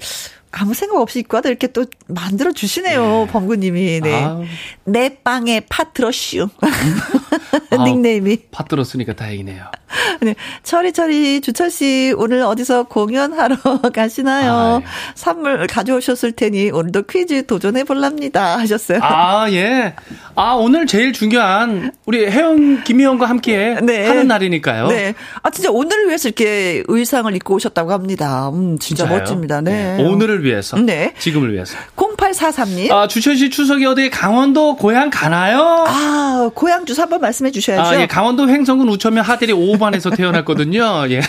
[0.57, 3.33] 아무 생각 없이 입고 와도 이렇게 또 만들어 주시네요, 네.
[3.33, 4.01] 범구님이.
[4.01, 4.25] 네.
[4.25, 4.41] 아.
[4.85, 6.49] 내 빵에 파트러슈.
[7.85, 8.33] 닉네임이.
[8.35, 9.65] 아, 파트러스니까 다행이네요.
[10.23, 10.35] 네.
[10.63, 13.57] 철이철이 주철 씨 오늘 어디서 공연하러
[13.95, 14.53] 가시나요?
[14.53, 14.87] 아, 예.
[15.15, 19.01] 선물 가져오셨을 테니 오늘도 퀴즈 도전해 볼랍니다 하셨어요.
[19.03, 19.95] 아 예.
[20.35, 24.07] 아 오늘 제일 중요한 우리 혜영 김희영과 함께 네.
[24.07, 24.89] 하는 날이니까요.
[24.89, 25.15] 네.
[25.43, 28.49] 아 진짜 오늘을 위해서 이렇게 의상을 입고 오셨다고 합니다.
[28.51, 29.19] 음 진짜 진짜요?
[29.21, 29.61] 멋집니다.
[29.61, 29.97] 네.
[29.97, 30.05] 네.
[30.05, 30.77] 오늘을 위해서.
[30.79, 31.13] 네.
[31.19, 31.77] 지금을 위해서.
[31.97, 32.91] 0843님.
[32.91, 35.85] 아, 주천 씨 추석이 어디 강원도 고향 가나요?
[35.87, 37.97] 아, 고향 주소 한번 말씀해 주셔야죠.
[37.97, 38.07] 아, 예.
[38.07, 41.07] 강원도 횡성군 우천면 하대리 5반에서 태어났거든요.
[41.11, 41.21] 예.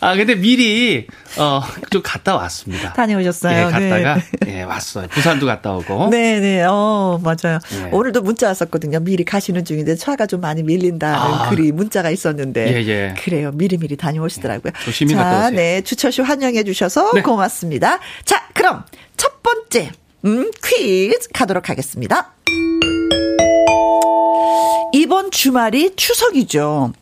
[0.00, 1.06] 아, 근데 미리,
[1.38, 2.92] 어, 좀 갔다 왔습니다.
[2.92, 3.58] 다녀오셨어요?
[3.58, 4.58] 예, 갔다가, 네.
[4.58, 5.08] 예, 왔어요.
[5.08, 6.10] 부산도 갔다 오고.
[6.10, 7.58] 네네, 어, 맞아요.
[7.70, 7.88] 네.
[7.92, 9.00] 오늘도 문자 왔었거든요.
[9.00, 12.74] 미리 가시는 중인데 차가 좀 많이 밀린다는 아, 글이 문자가 있었는데.
[12.74, 13.14] 예, 예.
[13.18, 13.52] 그래요.
[13.52, 14.72] 미리미리 다녀오시더라고요.
[14.78, 15.50] 예, 조심히 자, 갔다 오세요.
[15.56, 15.80] 네.
[15.80, 17.22] 주철 씨 환영해 주셔서 네.
[17.22, 17.98] 고맙습니다.
[18.24, 18.84] 자, 그럼
[19.16, 19.92] 첫 번째,
[20.26, 22.34] 음, 퀴즈 가도록 하겠습니다.
[24.92, 26.92] 이번 주말이 추석이죠.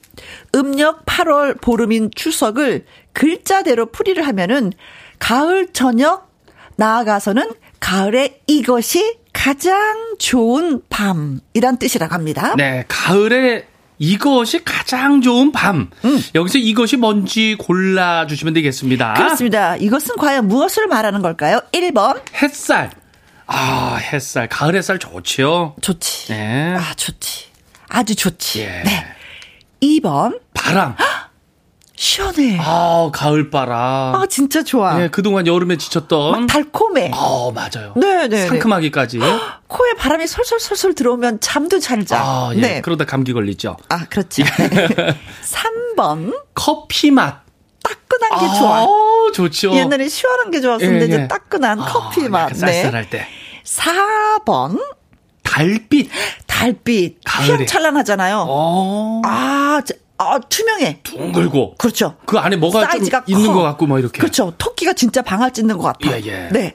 [0.54, 4.72] 음력 8월 보름인 추석을 글자대로 풀이를 하면은
[5.18, 6.30] 가을 저녁
[6.76, 12.54] 나아가서는 가을에 이것이 가장 좋은 밤이란 뜻이라고 합니다.
[12.56, 13.66] 네, 가을에
[13.98, 15.90] 이것이 가장 좋은 밤.
[16.04, 16.22] 음.
[16.34, 19.14] 여기서 이것이 뭔지 골라주시면 되겠습니다.
[19.14, 19.76] 그렇습니다.
[19.76, 21.60] 이것은 과연 무엇을 말하는 걸까요?
[21.72, 22.20] 1번.
[22.42, 22.90] 햇살.
[23.46, 24.48] 아, 햇살.
[24.48, 25.76] 가을 햇살 좋지요?
[25.80, 26.28] 좋지.
[26.32, 26.74] 네.
[26.76, 27.46] 아, 좋지.
[27.88, 28.60] 아주 좋지.
[28.62, 28.82] 예.
[28.84, 29.13] 네.
[29.84, 30.40] 2번.
[30.54, 30.96] 바람.
[31.96, 32.58] 시원해.
[32.60, 34.14] 아, 가을바람.
[34.16, 34.98] 아, 진짜 좋아.
[34.98, 36.46] 네, 그동안 여름에 지쳤던.
[36.48, 37.12] 달콤해.
[37.14, 37.94] 어, 맞아요.
[37.94, 38.28] 네네.
[38.28, 38.46] 네.
[38.48, 39.20] 상큼하기까지.
[39.68, 42.18] 코에 바람이 솔솔솔솔 들어오면 잠도 잘 자.
[42.20, 42.60] 아, 예.
[42.60, 42.80] 네.
[42.80, 43.76] 그러다 감기 걸리죠.
[43.88, 44.42] 아, 그렇지.
[44.42, 46.36] 3번.
[46.54, 47.44] 커피 맛.
[47.82, 48.86] 따끈한 게 아, 좋아.
[49.32, 49.72] 좋죠.
[49.74, 51.04] 옛날에 시원한 게 좋았었는데, 예, 예.
[51.06, 52.48] 이제 따끈한 아, 커피 맛.
[52.54, 52.54] 네.
[52.82, 53.26] 쌀쌀할 때.
[53.64, 54.80] 4번.
[55.54, 56.10] 달빛.
[56.48, 57.18] 달빛.
[57.28, 58.46] 휘황찬란하잖아요.
[58.48, 59.22] 어.
[59.24, 59.80] 아,
[60.18, 61.00] 아, 투명해.
[61.04, 61.76] 둥글고.
[61.76, 62.16] 그렇죠.
[62.26, 64.18] 그 안에 뭐가 사이즈가 있는 것 같고 뭐 이렇게.
[64.18, 64.52] 그렇죠.
[64.58, 66.10] 토끼가 진짜 방아 찢는 것 같아.
[66.10, 66.48] 예, 예.
[66.52, 66.74] 네.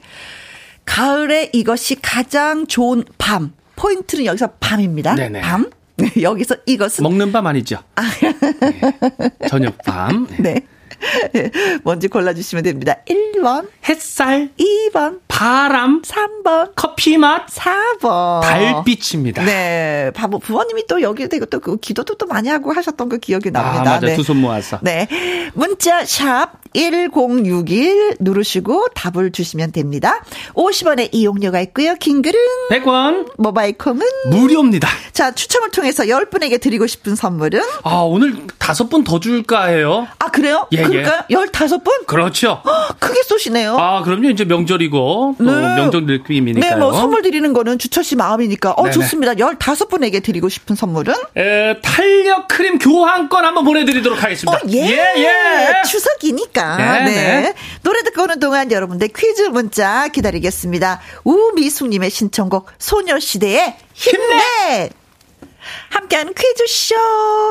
[0.86, 3.52] 가을에 이것이 가장 좋은 밤.
[3.76, 5.14] 포인트는 여기서 밤입니다.
[5.14, 5.42] 네네.
[5.42, 5.70] 밤.
[6.20, 7.76] 여기서 이것은 먹는 밤 아니죠?
[7.96, 8.02] 아.
[8.02, 9.30] 네.
[9.48, 10.26] 저녁 밤.
[10.38, 10.54] 네.
[10.54, 10.66] 네.
[11.84, 12.96] 뭔지 골라주시면 됩니다.
[13.08, 13.68] 1번.
[13.88, 14.50] 햇살.
[14.58, 15.20] 2번.
[15.28, 16.02] 바람.
[16.02, 16.72] 3번.
[16.74, 17.46] 커피 맛.
[17.46, 18.42] 4번.
[18.42, 19.44] 달빛입니다.
[19.44, 20.10] 네.
[20.14, 23.80] 바보, 부모님이 또 여기에 대고 또 그 기도도 또 많이 하고 하셨던 그 기억이 납니다.
[23.82, 24.06] 아, 맞아.
[24.06, 24.16] 네.
[24.16, 24.78] 두손 모아서.
[24.82, 25.06] 네.
[25.54, 30.22] 문자 샵 1061 누르시고 답을 주시면 됩니다.
[30.54, 31.94] 50원의 이용료가 있고요.
[31.96, 32.38] 긴 글은
[32.70, 33.32] 100원.
[33.36, 34.00] 모바일 콤은
[34.30, 34.88] 무료입니다.
[35.12, 40.06] 자, 추첨을 통해서 10분에게 드리고 싶은 선물은 아, 오늘 5분 더 줄까 해요.
[40.18, 40.66] 아, 그래요?
[40.72, 41.22] 예, 그럴까요?
[41.30, 41.34] 예.
[41.34, 42.06] 15분?
[42.06, 42.62] 그렇죠.
[42.98, 43.76] 크게 쏘시네요.
[43.78, 44.30] 아, 그럼요.
[44.30, 45.74] 이제 명절이고 또 네.
[45.76, 46.70] 명절 느낌이니까요.
[46.74, 48.92] 네, 뭐 선물 드리는 거는 주철 씨 마음이니까 어, 네네.
[48.92, 49.34] 좋습니다.
[49.34, 54.58] 15분에게 드리고 싶은 선물은 에, 탄력 크림 교환권 한번 보내 드리도록 하겠습니다.
[54.58, 54.78] 어, 예.
[54.78, 55.82] 예, 예.
[55.88, 56.76] 추석이니까.
[56.76, 57.40] 네, 네.
[57.40, 57.54] 네.
[57.82, 61.00] 노래 듣고 오는 동안 여러분들 퀴즈 문자 기다리겠습니다.
[61.24, 64.90] 우미숙 님의 신청곡 소녀시대의 힘내!
[65.90, 66.94] 함께하는 퀴즈쇼.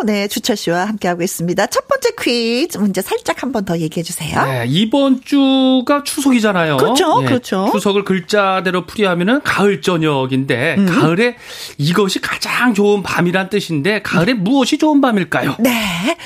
[0.06, 1.68] 네, 주철 씨와 함께하고 있습니다.
[1.68, 4.44] 첫 번째 퀴즈 문제 살짝 한 번 더 얘기해 주세요.
[4.46, 6.78] 네, 이번 주가 추석이잖아요.
[6.78, 7.70] 그렇죠, 네, 그렇죠.
[7.72, 10.86] 추석을 글자대로 풀이하면은 가을 저녁인데, 음.
[10.86, 11.36] 가을에
[11.78, 14.44] 이것이 가장 좋은 밤이란 뜻인데, 가을에 음.
[14.44, 15.56] 무엇이 좋은 밤일까요?
[15.60, 16.18] 네.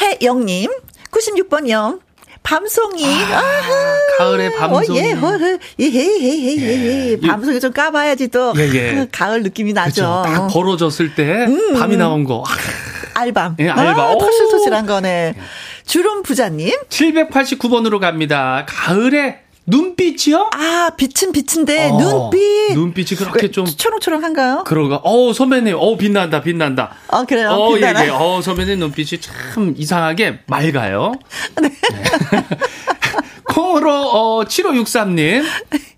[0.00, 0.70] 해영님,
[1.10, 2.00] 96번 영.
[2.42, 3.04] 밤송이.
[3.04, 5.00] 아, 가을에 밤송이.
[5.00, 5.38] 어, 예, 어,
[5.80, 7.20] 예, 예, 예, 예, 예.
[7.20, 9.08] 밤송이 좀 까봐야지 또 예, 예.
[9.10, 9.90] 가을 느낌이 나죠.
[9.90, 12.44] 그쵸, 딱 벌어졌을 때 음, 밤이 나온 거.
[13.14, 13.56] 알밤.
[13.58, 13.98] 예, 알밤.
[14.00, 15.34] 아, 토실토실한 거네.
[15.86, 16.72] 주름 부자님.
[16.88, 18.64] 789번으로 갑니다.
[18.68, 20.50] 가을에 눈빛이요?
[20.54, 22.72] 아, 빛은 빛인데, 어, 눈빛.
[22.72, 23.66] 눈빛이 그렇게 좀.
[23.66, 24.64] 초롱초롱한가요?
[24.64, 25.00] 그러가.
[25.04, 26.94] 어 선배님, 어 빛난다, 빛난다.
[27.08, 27.50] 어, 그래요?
[27.50, 28.08] 어, 예, 예.
[28.08, 31.12] 어, 선배님 눈빛이 참 이상하게 맑아요.
[31.60, 31.68] 네.
[31.68, 32.44] 네.
[33.44, 35.44] 콩으로, 어, 7563님.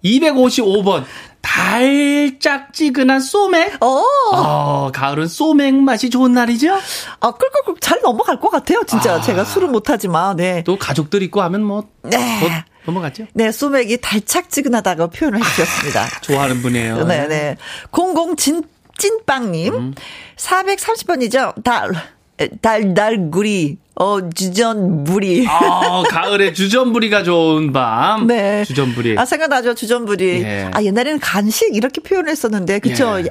[0.05, 1.05] 255번.
[1.43, 3.77] 달짝지근한 소맥.
[3.83, 4.03] 어.
[4.33, 6.75] 어, 가을은 소맥 맛이 좋은 날이죠?
[7.21, 8.83] 아, 꿀꿀꿀 잘 넘어갈 것 같아요.
[8.87, 9.21] 진짜 아.
[9.21, 10.65] 제가 술은 못하지만, 네.
[10.65, 11.85] 또 가족들 있고 하면 뭐.
[12.03, 12.65] 네.
[12.85, 13.27] 뭐 넘어갔죠?
[13.35, 16.03] 네, 소맥이 달짝지근하다고 표현을 해주셨습니다.
[16.03, 17.05] 아, 좋아하는 분이에요.
[17.07, 17.29] 네네.
[17.29, 17.57] 네.
[17.91, 18.63] 00 진,
[18.99, 19.75] 찐빵님.
[19.75, 19.95] 음.
[20.37, 21.63] 430번이죠?
[21.63, 21.91] 달,
[22.61, 23.79] 달 달구리.
[23.97, 25.47] 어, 주전부리.
[25.47, 28.27] 아, 가을에 주전부리가 좋은 밤.
[28.27, 28.65] 네.
[28.65, 29.19] 주전부리.
[29.19, 30.43] 아, 생각나죠, 주전부리.
[30.43, 30.71] 예.
[30.73, 33.21] 아, 옛날에는 간식 이렇게 표현했었는데, 그쵸?
[33.21, 33.29] 예.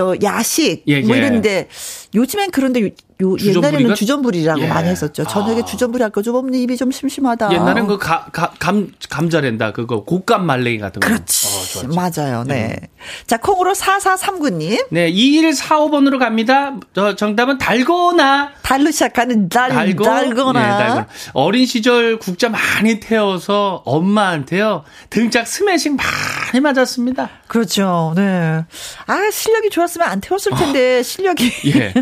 [0.00, 1.18] 어, 야식 예, 뭐 예.
[1.18, 1.68] 이런데
[2.14, 2.90] 요즘엔 그런데
[3.22, 4.66] 요 옛날에는 주전부리라고 예.
[4.66, 5.24] 많이 했었죠.
[5.24, 5.64] 저녁에 아.
[5.64, 7.52] 주전부리 할거 좀 없는 입이 좀 심심하다.
[7.52, 11.08] 옛날엔 그 가, 가, 감 감자랜다 그거 곶감 말랭이 같은 거.
[11.08, 11.78] 그렇지.
[11.78, 12.44] 어, 맞아요.
[12.46, 12.76] 네.
[12.80, 12.86] 음.
[13.26, 14.86] 자, 콩으로 4439님.
[14.90, 16.74] 네, 2145번으로 갑니다.
[16.94, 18.52] 저 정답은 달고나.
[18.62, 20.60] 달로 시작하는 달, 달고, 달고나.
[20.60, 21.06] 네, 달고나.
[21.32, 24.84] 어린 시절 국자 많이 태워서 엄마한테요.
[25.08, 27.30] 등짝 스매싱 많이 맞았습니다.
[27.46, 28.12] 그렇죠.
[28.16, 28.64] 네.
[29.06, 31.02] 아, 실력이 좋았으면 안 태웠을 텐데 어.
[31.02, 31.94] 실력이 예.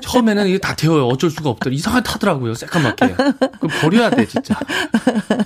[0.00, 1.06] 처음에는 이게 다 태워요.
[1.06, 1.72] 어쩔 수가 없더라.
[1.72, 2.54] 이상하게 타더라고요.
[2.54, 3.14] 새까맣게.
[3.60, 4.58] 그 버려야 돼, 진짜.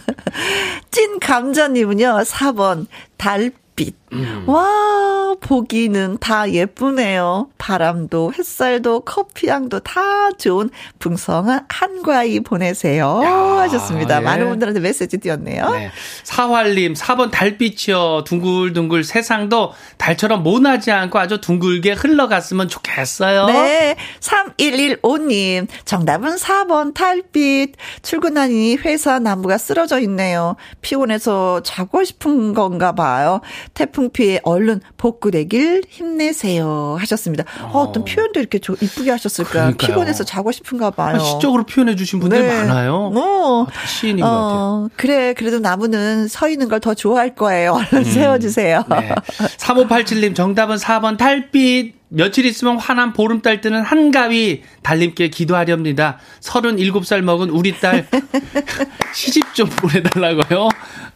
[0.91, 2.87] 찐 감자님은요, 4번,
[3.19, 4.00] 달빛.
[4.13, 4.45] 음.
[4.47, 7.49] 와, 보기는 다 예쁘네요.
[7.59, 13.21] 바람도, 햇살도, 커피향도 다 좋은 풍성한 한과이 보내세요.
[13.25, 13.31] 야,
[13.63, 14.17] 하셨습니다.
[14.17, 14.21] 예.
[14.21, 15.71] 많은 분들한테 메시지 띄었네요.
[15.71, 15.91] 네.
[16.25, 18.25] 사활님, 4번 달빛이요.
[18.25, 23.47] 둥글둥글 세상도 달처럼 모나지 않고 아주 둥글게 흘러갔으면 좋겠어요.
[23.47, 23.97] 네.
[24.21, 27.75] 3115님, 정답은 4번 달빛.
[28.03, 30.57] 출근하니 회사 나무가 쓰러져 있네요.
[30.81, 33.41] 피곤해서 자고 싶은 건가 봐요.
[33.75, 37.45] 태풍 태풍 피해 얼른 복구되길 힘내세요 하셨습니다.
[37.71, 39.51] 어, 어떤 표현도 이렇게 조, 이쁘게 하셨을까?
[39.51, 39.77] 그러니까요.
[39.77, 41.19] 피곤해서 자고 싶은가 봐요.
[41.19, 42.49] 시적으로 표현해 주신 분들 네.
[42.49, 43.13] 많아요.
[43.15, 44.91] 어, 아, 시인인 어, 것 같아요.
[44.97, 47.73] 그래, 그래도 나무는 서 있는 걸 더 좋아할 거예요.
[47.73, 48.05] 얼른 음.
[48.05, 48.85] 세워주세요.
[48.89, 49.15] 네.
[49.59, 51.95] 3587님 정답은 4번 달빛.
[52.09, 56.19] 며칠 있으면 환한 보름달 뜨는 한가위 달님께 기도하렵니다.
[56.41, 58.09] 37살 먹은 우리 딸
[59.15, 60.69] 시집 좀 보내달라고요.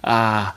[0.02, 0.52] 아,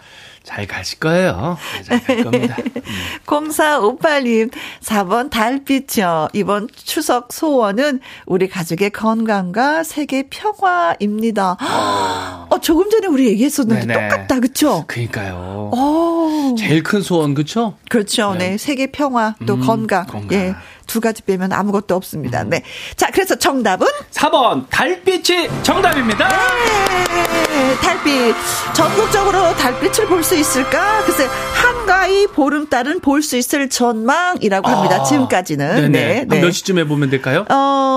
[0.47, 1.57] 잘 가실 거예요.
[1.75, 2.55] 네, 잘갈 겁니다.
[2.57, 2.81] 음.
[3.25, 4.49] 0458님,
[4.81, 6.29] 4번 달빛이요.
[6.31, 11.57] 이번 추석 소원은 우리 가족의 건강과 세계 평화입니다.
[11.59, 14.09] 어, 어 조금 전에 우리 얘기했었는데 네네.
[14.09, 14.85] 똑같다, 그쵸?
[14.87, 15.71] 그니까요.
[15.75, 16.55] 어.
[16.57, 17.75] 제일 큰 소원, 그쵸?
[17.89, 18.33] 그렇죠.
[18.33, 18.51] 네.
[18.51, 18.57] 네.
[18.57, 20.05] 세계 평화, 또 음, 건강.
[20.05, 20.39] 건강.
[20.39, 20.55] 예.
[20.87, 22.41] 두 가지 빼면 아무것도 없습니다.
[22.41, 22.49] 음.
[22.49, 22.63] 네.
[22.95, 23.85] 자, 그래서 정답은?
[24.11, 26.27] 4번, 달빛이 정답입니다.
[26.27, 27.75] 네.
[27.81, 28.35] 달빛.
[28.73, 31.03] 전국적으로 달빛을 볼 수 있을까?
[31.05, 34.97] 글쎄, 한가위 보름달은 볼 수 있을 전망이라고 합니다.
[35.01, 35.75] 아, 지금까지는.
[35.75, 35.89] 네네.
[35.89, 36.25] 네.
[36.27, 36.41] 네.
[36.41, 37.45] 몇 시쯤에 보면 될까요?
[37.49, 37.96] 어,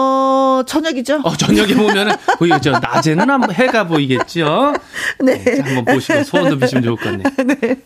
[0.64, 1.20] 저녁이죠.
[1.24, 2.72] 어, 저녁에 보면은 보이겠죠.
[2.72, 4.74] 낮에는 한번 해가 보이겠죠.
[5.20, 5.42] 네.
[5.42, 7.28] 네 한번 보시고 소원도 비시면 좋을 것 같네요.
[7.46, 7.76] 네.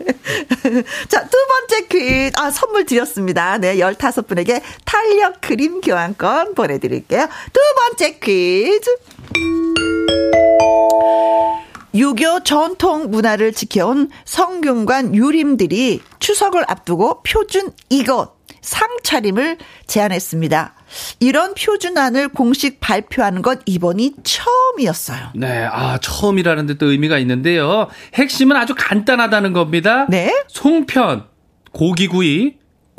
[1.09, 2.33] 자, 두 번째 퀴즈.
[2.37, 3.59] 아, 선물 드렸습니다.
[3.59, 7.29] 네, 15분에게 탄력 크림 교환권 보내드릴게요.
[7.53, 8.91] 두 번째 퀴즈.
[11.95, 20.75] 유교 전통 문화를 지켜온 성균관 유림들이 추석을 앞두고 표준 이것 상차림을 제안했습니다.
[21.21, 25.31] 이런 표준안을 공식 발표하는 건 이번이 처음이었어요.
[25.35, 27.89] 네, 아, 처음이라는 데 또 의미가 있는데요.
[28.15, 30.07] 핵심은 아주 간단하다는 겁니다.
[30.09, 30.33] 네.
[30.49, 31.25] 송편,
[31.73, 32.55] 고기구이,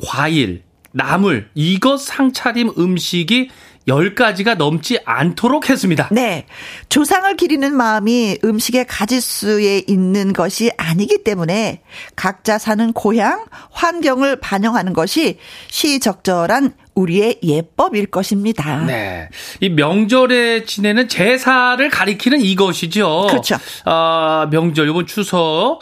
[0.06, 3.50] 과일, 나물, 이것 상차림 음식이
[3.88, 6.10] 10가지가 넘지 않도록 했습니다.
[6.12, 6.48] 네.
[6.90, 11.82] 조상을 기리는 마음이 음식의 가짓수에 있는 것이 아니기 때문에
[12.16, 18.84] 각자 사는 고향, 환경을 반영하는 것이 시적절한 우리의 예법일 것입니다.
[18.86, 19.30] 네.
[19.60, 23.28] 이 명절에 지내는 제사를 가리키는 이것이죠.
[23.30, 23.58] 그렇죠.
[23.86, 25.80] 아, 명절, 이번 추석.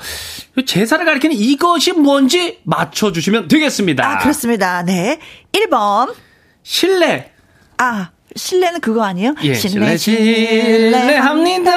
[0.65, 4.07] 제사를 가리키는 이것이 뭔지 맞춰주시면 되겠습니다.
[4.07, 4.83] 아, 그렇습니다.
[4.83, 5.19] 네.
[5.53, 6.13] 1번.
[6.63, 7.31] 신뢰.
[7.77, 9.35] 아, 실내는 그거 아니에요?
[9.43, 11.71] 예, 실내, 실내합니다.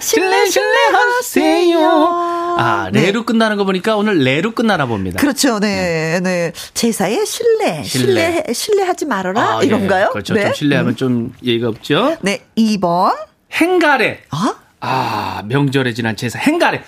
[0.00, 1.78] 실내, 실내하세요.
[2.58, 3.02] 아, 네.
[3.02, 5.20] 레로 끝나는 거 보니까 오늘 레로 끝나나 봅니다.
[5.20, 6.52] 그렇죠, 네, 네.
[6.74, 9.66] 제사의 실내, 실내, 실내하지 말아라, 아, 예.
[9.66, 10.06] 이런가요?
[10.08, 10.12] 예.
[10.12, 10.34] 그렇죠.
[10.34, 10.42] 네.
[10.42, 10.96] 좀 실내하면 음.
[10.96, 12.16] 좀 예의가 없죠?
[12.22, 13.14] 네, 2번.
[13.52, 14.20] 행가래.
[14.32, 14.54] 어?
[14.80, 16.82] 아, 명절에 지난 제사, 행가래.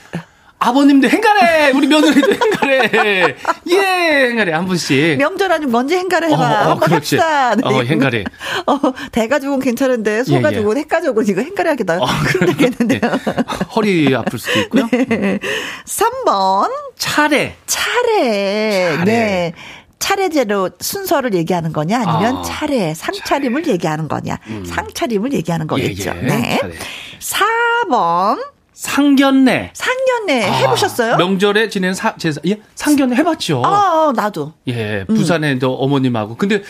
[0.62, 1.70] 아버님도 행가래!
[1.70, 3.34] 우리 며느리도 행가래!
[3.70, 5.16] 예, 행가래, 한 분씩.
[5.16, 6.68] 명절 아니면 먼저 행가래 해봐.
[6.68, 7.16] 어, 어, 그렇지.
[7.16, 7.54] 합시다.
[7.56, 7.62] 네.
[7.64, 8.24] 어, 행가래.
[8.66, 8.78] 어,
[9.10, 10.82] 대가족은 괜찮은데, 소가족은, 예, 예.
[10.82, 11.96] 핵가족은 이거 행가래 하기다.
[12.02, 13.00] 어, 힘들겠는데요.
[13.00, 13.10] 네.
[13.74, 14.86] 허리 아플 수도 있고요.
[14.92, 15.38] 네.
[15.86, 16.70] 3번.
[16.98, 17.56] 차례.
[17.66, 18.96] 차례.
[18.96, 19.04] 차례.
[19.04, 19.52] 네.
[19.98, 23.74] 차례제로 순서를 얘기하는 거냐 아니면 아, 차례 상차림을 차례.
[23.74, 24.64] 얘기하는 거냐 음.
[24.64, 26.10] 상차림을 얘기하는 거겠죠.
[26.10, 26.26] 예, 예.
[26.26, 26.58] 네.
[26.58, 26.74] 차례.
[27.20, 28.38] 4번
[28.80, 29.72] 상견례.
[29.74, 31.16] 상견례 아, 해보셨어요?
[31.18, 32.58] 명절에 지내는 사, 제사, 예?
[32.74, 33.60] 상견례 해봤죠.
[33.62, 34.54] 아, 어, 나도.
[34.68, 35.14] 예, 음.
[35.16, 35.84] 부산에도 음.
[35.84, 36.36] 어머님하고.
[36.36, 36.62] 근데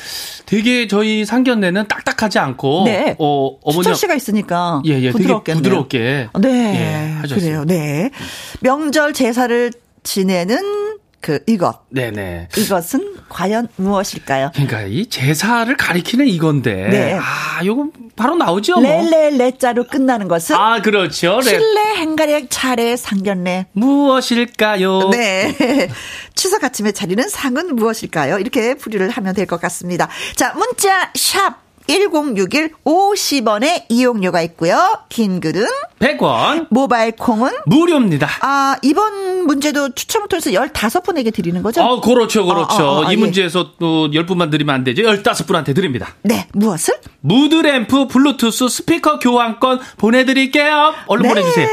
[0.44, 2.83] 되게 저희 상견례는 딱딱하지 않고.
[2.87, 3.14] 네.
[3.20, 3.77] 어, 어머니.
[3.85, 4.83] 수철 씨가 있으니까.
[4.87, 5.12] 예, 예.
[5.12, 5.55] 부드럽게.
[5.55, 6.29] 부드럽게.
[6.40, 7.20] 네.
[7.23, 7.64] 예, 그래요.
[7.64, 8.11] 네.
[8.59, 9.70] 명절 제사를
[10.03, 11.83] 지내는 그 이것.
[11.90, 12.49] 네네.
[12.59, 14.50] 이것은 과연 무엇일까요?
[14.52, 16.74] 그러니까 이 제사를 가리키는 이건데.
[16.90, 17.18] 네.
[17.18, 18.80] 아, 요거 바로 나오죠.
[18.80, 21.40] 레레레 자로 끝나는 것은 아, 그렇죠.
[21.40, 25.08] 실내 행가리 차례 상견례 무엇일까요?
[25.10, 25.56] 네.
[26.34, 28.38] 추석 아침에 차리는 상은 무엇일까요?
[28.38, 30.08] 이렇게 풀이를 하면 될 것 같습니다.
[30.36, 35.00] 자, 문자 샵 1061 50원의 이용료가 있고요.
[35.09, 35.66] 긴 글은
[35.98, 36.68] 100원.
[36.70, 38.29] 모바일 콩은 무료입니다.
[38.40, 41.83] 아, 이번 문제도 추첨을 통해서 15분에게 드리는 거죠?
[41.83, 42.46] 아, 그렇죠.
[42.46, 42.83] 그렇죠.
[42.83, 43.16] 어, 어, 어, 이 예.
[43.16, 45.03] 문제에서 또 10분만 드리면 안 되죠.
[45.03, 46.14] 15분한테 드립니다.
[46.22, 46.46] 네.
[46.53, 46.94] 무엇을?
[47.20, 50.94] 무드램프 블루투스 스피커 교환권 보내 드릴게요.
[51.07, 51.29] 얼른 네.
[51.29, 51.68] 보내 주세요.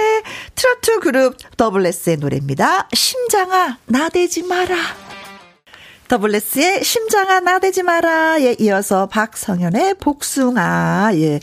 [0.55, 2.87] 트로트 그룹 더블레스의 노래입니다.
[2.93, 4.75] 심장아 나대지 마라.
[6.07, 11.39] 더블레스의 심장아 나대지 마라에 이어서 박성현의 복숭아 예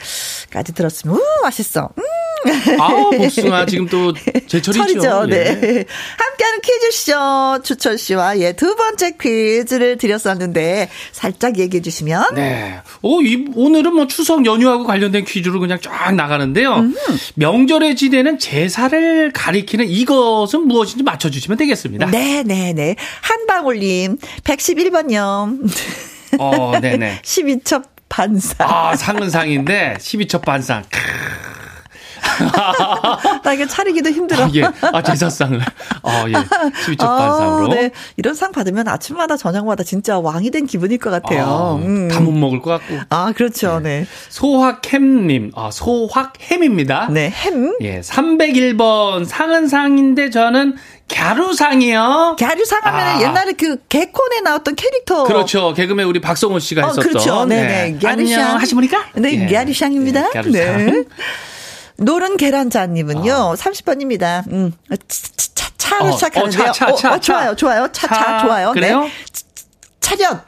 [0.50, 2.02] 까지 들었으면 우 맛있어 음
[2.78, 4.12] 아우, 복숭아 지금 또
[4.46, 4.72] 제철이죠.
[4.72, 5.26] 철이죠.
[5.26, 5.36] 네.
[5.62, 5.84] 예.
[6.18, 12.34] 함께하는 퀴즈쇼 추철 씨와 예, 두 번째 퀴즈를 드렸었는데 살짝 얘기해 주시면.
[12.34, 12.80] 네.
[13.02, 16.76] 오, 이, 오늘은 뭐 추석 연휴하고 관련된 퀴즈로 그냥 쫙 나가는데요.
[16.76, 16.94] 음.
[17.36, 22.06] 명절에 지내는 제사를 가리키는 이것은 무엇인지 맞춰주시면 되겠습니다.
[22.06, 22.72] 네네네.
[22.74, 22.96] 네.
[23.22, 24.18] 한방울님,
[24.56, 25.70] 111번요.
[26.38, 27.20] 어, 네네.
[27.24, 28.56] 12첩 반상.
[28.70, 30.84] 아, 상은 상인데 12첩 반상.
[33.42, 34.44] 나 이게 차리기도 힘들어.
[34.44, 34.64] 아, 예.
[34.92, 35.60] 아, 제사상을.
[36.02, 36.32] 아, 예.
[36.32, 37.68] 12첩 아, 반상으로.
[37.68, 37.90] 네.
[38.16, 41.44] 이런 상 받으면 아침마다 저녁마다 진짜 왕이 된 기분일 것 같아요.
[41.44, 42.08] 아, 음.
[42.08, 42.98] 다못 먹을 것 같고.
[43.10, 43.80] 아, 그렇죠.
[43.80, 44.00] 네.
[44.00, 44.06] 네.
[44.30, 45.52] 소확햄님.
[45.54, 47.08] 아, 소확햄입니다.
[47.10, 47.76] 네, 햄.
[47.80, 48.00] 예.
[48.00, 50.76] 301번 상은 상인데 저는
[51.12, 52.36] 갸루상이요.
[52.38, 53.22] 갸루상 하면 아.
[53.22, 55.24] 옛날에 그 개콘에 나왔던 캐릭터.
[55.24, 55.74] 그렇죠.
[55.74, 57.08] 개그맨 우리 박성호 씨가 어, 했었던.
[57.08, 57.44] 그렇죠.
[57.44, 57.66] 네네.
[57.66, 57.98] 네.
[57.98, 58.40] 갸루상.
[58.40, 59.04] 안녕 하십니까?
[59.14, 59.52] 네, 예.
[59.54, 60.20] 갸루상입니다.
[60.22, 60.52] 네, 갸루상.
[60.86, 61.04] 네.
[61.96, 63.54] 노른 계란자님은요, 어.
[63.54, 64.46] 30번입니다.
[64.50, 64.72] 음,
[65.08, 66.62] 차, 차 로 어, 시작하는데요.
[66.70, 67.88] 어, 차, 차, 차, 어, 어, 좋아요, 좋아요.
[67.92, 68.72] 차, 차, 차 좋아요.
[68.72, 69.02] 그래요?
[69.04, 69.10] 네.
[70.00, 70.40] 차렷.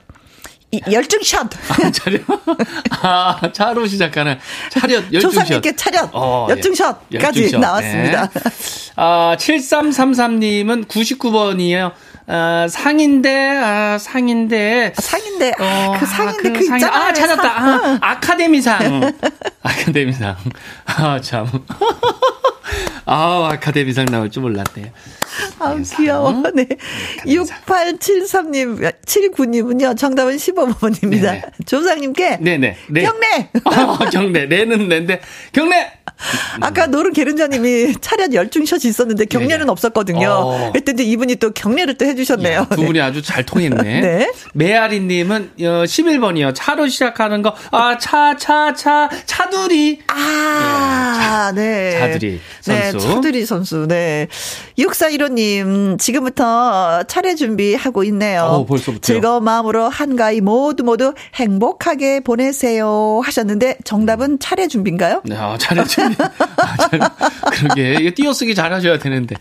[0.90, 1.46] 열중 샷.
[1.70, 2.20] 아, 차렷.
[3.00, 4.38] 아, 차로 시작하는
[4.70, 5.40] 차렷, 열중 샷.
[5.44, 7.56] 조상님께 차렷, 어, 열중 샷까지 예.
[7.56, 8.28] 나왔습니다.
[8.28, 8.40] 네.
[8.96, 11.92] 아, 7333님은 99번이에요.
[12.28, 14.92] 아, 상인데, 아, 상인데.
[14.96, 17.06] 아, 상인데, 아, 어, 그 상인데, 아, 그, 그 상인, 있잖아.
[17.06, 17.62] 아, 찾았다.
[17.62, 19.12] 아, 아카데미상.
[19.62, 20.36] 아카데미상.
[20.86, 21.46] 아, 참.
[23.06, 24.92] 아, 아카데미상 나올 줄 몰랐네
[25.42, 25.54] 요.
[25.58, 26.42] 아, 귀여워.
[26.54, 26.66] 네.
[27.26, 31.22] 6873님, 79님은요, 정답은 15번입니다.
[31.22, 31.42] 네네.
[31.66, 32.38] 조상님께.
[32.40, 32.76] 네네.
[32.88, 33.02] 네.
[33.02, 33.50] 경례!
[33.64, 34.46] 어, 경례.
[34.46, 35.20] 내는 내인데,
[35.52, 35.92] 경례!
[36.60, 39.70] 아까 노른 계른자님이 차렷 열중샷이 있었는데 경례는 네네.
[39.70, 40.28] 없었거든요.
[40.28, 40.72] 어.
[40.72, 42.60] 그랬더니 이분이 또 경례를 또 해주셨네요.
[42.60, 43.00] 야, 두 분이 네.
[43.00, 44.00] 아주 잘 통했네.
[44.00, 44.32] 네.
[44.54, 46.48] 메아리님은 11번이요.
[46.48, 47.54] 어, 차로 시작하는 거.
[47.70, 50.00] 아, 차, 차, 차, 차두리.
[50.08, 51.90] 아, 네.
[51.90, 51.98] 네.
[51.98, 52.72] 차두리 선수.
[52.72, 53.86] 네, 차두리 선수.
[53.86, 54.28] 네.
[54.78, 58.42] 6415 님, 지금부터 차례 준비하고 있네요.
[58.42, 59.00] 어, 벌써부터.
[59.00, 65.22] 즐거운 마음으로 한가위 모두 모두 행복하게 보내세요 하셨는데 정답은 차례 준비인가요?
[65.24, 66.16] 네, 아, 차례 준비.
[66.20, 67.00] 아, 잘,
[67.52, 67.96] 그러게.
[68.00, 69.36] 이거 띄어쓰기 잘 하셔야 되는데.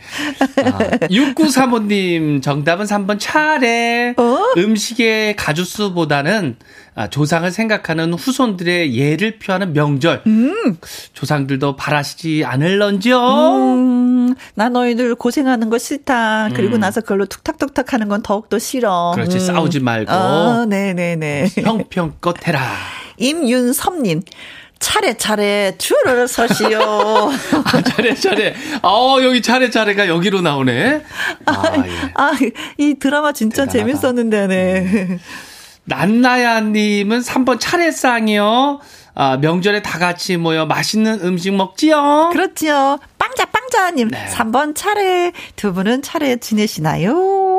[0.64, 0.78] 아,
[1.08, 4.14] 6935님, 정답은 3번 차례.
[4.18, 4.38] 어?
[4.58, 6.56] 음식의 가주수보다는
[6.98, 10.24] 아, 조상을 생각하는 후손들의 예를 표하는 명절.
[10.28, 10.78] 음.
[11.14, 13.20] 조상들도 바라시지 않을런지요?
[13.20, 16.50] 음, 나 너희들 고생하는 거 싫다.
[16.56, 16.80] 그리고 음.
[16.80, 19.12] 나서 그걸로 툭탁툭탁 하는 건 더욱더 싫어.
[19.14, 19.40] 그렇지, 음.
[19.40, 20.12] 싸우지 말고.
[20.12, 21.50] 아, 네네네.
[21.62, 22.62] 형평껏 해라.
[23.18, 24.22] 임윤섭님.
[24.80, 26.80] 차례차례 줄을 서시오.
[27.64, 28.54] 아, 차례차례.
[28.84, 31.02] 어, 여기 차례차례가 여기로 나오네.
[31.46, 32.12] 아, 예.
[32.14, 32.32] 아,
[32.78, 34.00] 이 드라마 진짜 대단하다.
[34.00, 35.20] 재밌었는데, 네.
[35.86, 36.22] 음.
[36.22, 38.80] 난나야님은 3번 차례상이요.
[39.18, 42.30] 아, 명절에 다 같이 모여 맛있는 음식 먹지요?
[42.34, 43.00] 그렇지요.
[43.18, 44.10] 빵자, 빵자님.
[44.10, 44.26] 네.
[44.32, 47.14] 3번 차례, 두 분은 차례 지내시나요?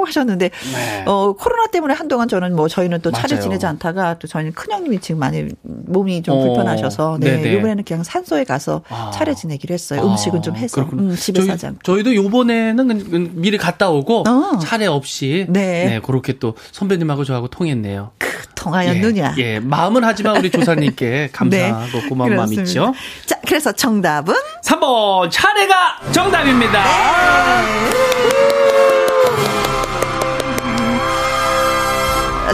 [0.05, 1.05] 하셨는데, 네.
[1.07, 3.41] 어, 코로나 때문에 한동안 저는 뭐 저희는 또 차례.
[3.41, 7.37] 지내지 않다가 또 저희는 큰 형님이 지금 많이 몸이 좀 어, 불편하셔서, 네.
[7.37, 7.53] 네네.
[7.55, 9.11] 이번에는 그냥 산소에 가서 아.
[9.15, 10.03] 차례 지내기로 했어요.
[10.03, 10.83] 음식은 좀 해서.
[10.93, 11.79] 음, 집에서 하지 않고.
[11.83, 14.59] 저희도 요번에는 미리 갔다 오고, 어.
[14.59, 15.87] 차례 없이, 네.
[15.87, 16.01] 네.
[16.03, 18.13] 그렇게 또 선배님하고 저하고 통했네요.
[18.19, 19.35] 그, 통하였느냐.
[19.39, 19.61] 예, 예.
[19.61, 22.09] 마음은 하지만 우리 조사님께 감사하고 네.
[22.09, 22.93] 고마운 마음 있죠.
[23.25, 24.35] 자, 그래서 정답은?
[24.65, 26.83] 3번 차례가 정답입니다.
[26.85, 28.66] 네.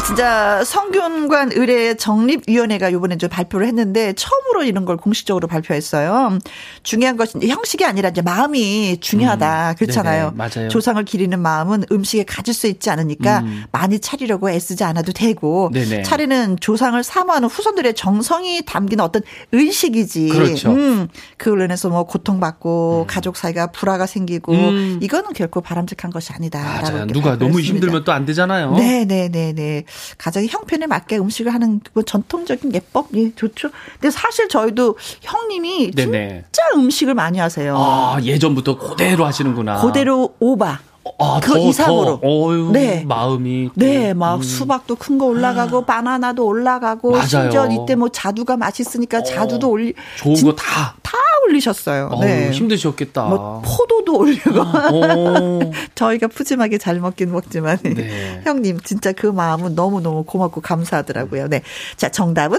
[0.06, 6.38] 진짜 성균관 의뢰 정립위원회가 이번에 좀 발표를 했는데 처음으로 이런 걸 공식적으로 발표했어요.
[6.82, 9.70] 중요한 것은 형식이 아니라 이제 마음이 중요하다.
[9.70, 10.32] 음, 그렇잖아요.
[10.32, 10.68] 네네, 맞아요.
[10.68, 13.64] 조상을 기리는 마음은 음식에 가질 수 있지 않으니까 음.
[13.70, 16.02] 많이 차리려고 애쓰지 않아도 되고 네네.
[16.04, 19.22] 차리는 조상을 사모하는 후손들의 정성이 담긴 어떤
[19.52, 20.28] 의식이지.
[20.28, 20.70] 그렇죠.
[20.72, 23.06] 음, 그걸로 인해서 뭐 고통받고 음.
[23.06, 24.98] 가족 사이가 불화가 생기고 음.
[25.02, 26.80] 이거는 결코 바람직한 것이 아니다.
[26.82, 27.06] 맞아요.
[27.08, 28.74] 누가 너무 힘들면 또 안 되잖아요.
[28.76, 29.81] 네, 네, 네, 네.
[30.18, 33.70] 가정의 형편에 맞게 음식을 하는 그 전통적인 예법 예, 좋죠.
[34.00, 36.44] 근데 사실 저희도 형님이 네네.
[36.50, 37.76] 진짜 음식을 많이 하세요.
[37.76, 39.80] 아 예전부터 그대로 하시는구나.
[39.80, 40.80] 그대로 오바.
[41.18, 42.20] 아, 그 더, 이상으로.
[42.20, 43.04] 더, 어휴, 네.
[43.04, 43.70] 마음이.
[43.74, 44.42] 네, 막 음.
[44.42, 45.84] 수박도 큰 거 올라가고, 아.
[45.84, 47.26] 바나나도 올라가고, 맞아요.
[47.26, 49.94] 심지어 이때 뭐 자두가 맛있으니까 어, 자두도 올리.
[50.16, 50.94] 좋은 거 다.
[51.02, 52.08] 다 올리셨어요.
[52.12, 52.50] 어휴, 네.
[52.52, 53.24] 힘드셨겠다.
[53.24, 54.60] 뭐 포도도 올리고.
[54.60, 55.60] 어.
[55.96, 57.78] 저희가 푸짐하게 잘 먹긴 먹지만.
[57.82, 58.40] 네.
[58.46, 61.48] 형님, 진짜 그 마음은 너무너무 고맙고 감사하더라고요.
[61.48, 61.62] 네.
[61.96, 62.58] 자, 정답은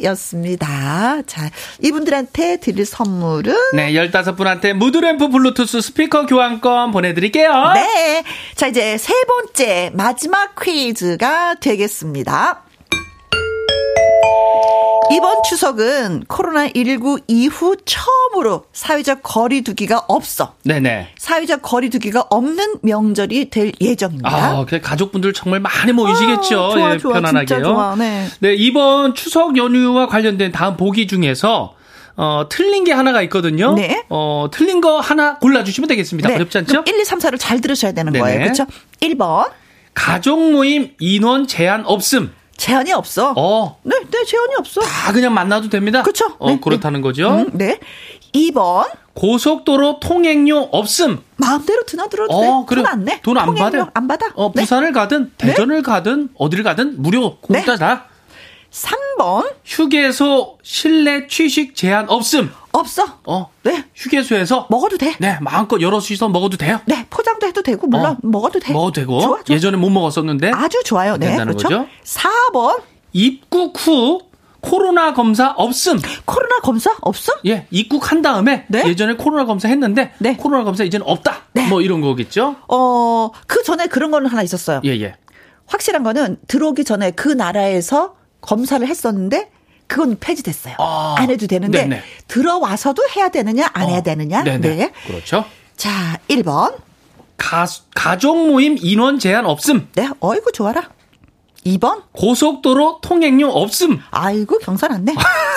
[0.00, 1.22] 차례였습니다.
[1.26, 1.50] 자,
[1.82, 3.54] 이분들한테 드릴 선물은?
[3.74, 7.72] 네, 15분한테 무드램프 블루투스 스피커 교환권 보내드 릴게요.
[7.74, 8.22] 네.
[8.54, 12.64] 자, 이제 세 번째 마지막 퀴즈가 되겠습니다.
[15.12, 20.54] 이번 추석은 코로나19 이후 처음으로 사회적 거리두기가 없어.
[20.64, 21.08] 네네.
[21.18, 24.30] 사회적 거리두기가 없는 명절이 될 예정입니다.
[24.30, 26.64] 아, 그 가족분들 정말 많이 모이시겠죠.
[26.64, 27.44] 아, 좋아, 예, 좋아, 편안하게요.
[27.44, 28.28] 진짜 좋아, 네.
[28.38, 31.74] 네, 이번 추석 연휴와 관련된 다음 보기 중에서
[32.22, 33.72] 어, 틀린 게 하나가 있거든요.
[33.72, 34.04] 네.
[34.10, 36.28] 어, 틀린 거 하나 골라주시면 되겠습니다.
[36.28, 36.34] 네.
[36.34, 36.68] 어렵지 않죠?
[36.68, 38.22] 그럼 1, 2, 3, 4를 잘 들으셔야 되는 네네.
[38.22, 38.40] 거예요.
[38.42, 38.66] 그렇죠?
[39.00, 39.50] 1번.
[39.94, 42.30] 가족 모임 인원 제한 없음.
[42.58, 43.32] 제한이 없어.
[43.38, 44.82] 어, 네, 네, 제한이 없어.
[44.82, 46.02] 다 그냥 만나도 됩니다.
[46.02, 46.26] 그쵸?
[46.38, 47.30] 어, 네, 그렇다는 거죠.
[47.30, 47.78] 음, 네.
[48.34, 48.86] 2번.
[49.14, 51.20] 고속도로 통행료 없음.
[51.36, 52.66] 마음대로 드나들어도 어, 돼.
[52.68, 52.82] 그래.
[52.82, 53.20] 돈안 내.
[53.22, 53.90] 돈 안 받아.
[53.94, 54.26] 안 받아.
[54.34, 54.60] 어, 네.
[54.60, 57.62] 부산을 가든 대전을 가든 어디를 가든 무료 네.
[57.64, 58.04] 공짜다.
[58.70, 59.52] 3번.
[59.64, 62.50] 휴게소 실내 취식 제한 없음.
[62.72, 63.18] 없어.
[63.24, 63.84] 어, 네.
[63.94, 65.16] 휴게소에서 먹어도 돼.
[65.18, 66.80] 네, 마음껏 여럿이서 먹어도 돼요.
[66.86, 68.18] 네, 포장도 해도 되고, 물론 어.
[68.22, 68.72] 먹어도 돼.
[68.72, 69.20] 먹어도 되고.
[69.20, 69.56] 좋아, 좋아.
[69.56, 71.16] 예전에 못 먹었었는데 아주 좋아요.
[71.16, 71.26] 네.
[71.26, 71.68] 된다는 그렇죠.
[71.68, 71.88] 거죠.
[72.04, 72.82] 4번.
[73.12, 74.20] 입국 후
[74.60, 75.98] 코로나 검사 없음.
[76.24, 77.32] 코로나 검사 없어?
[77.46, 78.84] 예, 입국한 다음에 네?
[78.86, 80.36] 예전에 코로나 검사 했는데 네.
[80.36, 81.44] 코로나 검사 이제는 없다.
[81.54, 81.66] 네.
[81.66, 82.56] 뭐 이런 거겠죠?
[82.68, 84.80] 어, 그 전에 그런 거는 하나 있었어요.
[84.84, 85.16] 예, 예.
[85.66, 89.50] 확실한 거는 들어오기 전에 그 나라에서 검사를 했었는데
[89.86, 90.76] 그건 폐지됐어요.
[90.78, 92.02] 아, 안 해도 되는데 네네.
[92.28, 94.42] 들어와서도 해야 되느냐 안 해야 어, 되느냐.
[94.44, 94.76] 네네.
[94.76, 94.92] 네.
[95.06, 95.44] 그렇죠.
[95.76, 96.76] 자, 1번.
[97.36, 99.88] 가, 가족 모임 인원 제한 없음.
[99.94, 100.08] 네.
[100.20, 100.90] 어이구 좋아라.
[101.66, 102.02] 2번.
[102.12, 104.00] 고속도로 통행료 없음.
[104.10, 105.14] 아이고 경사 났네.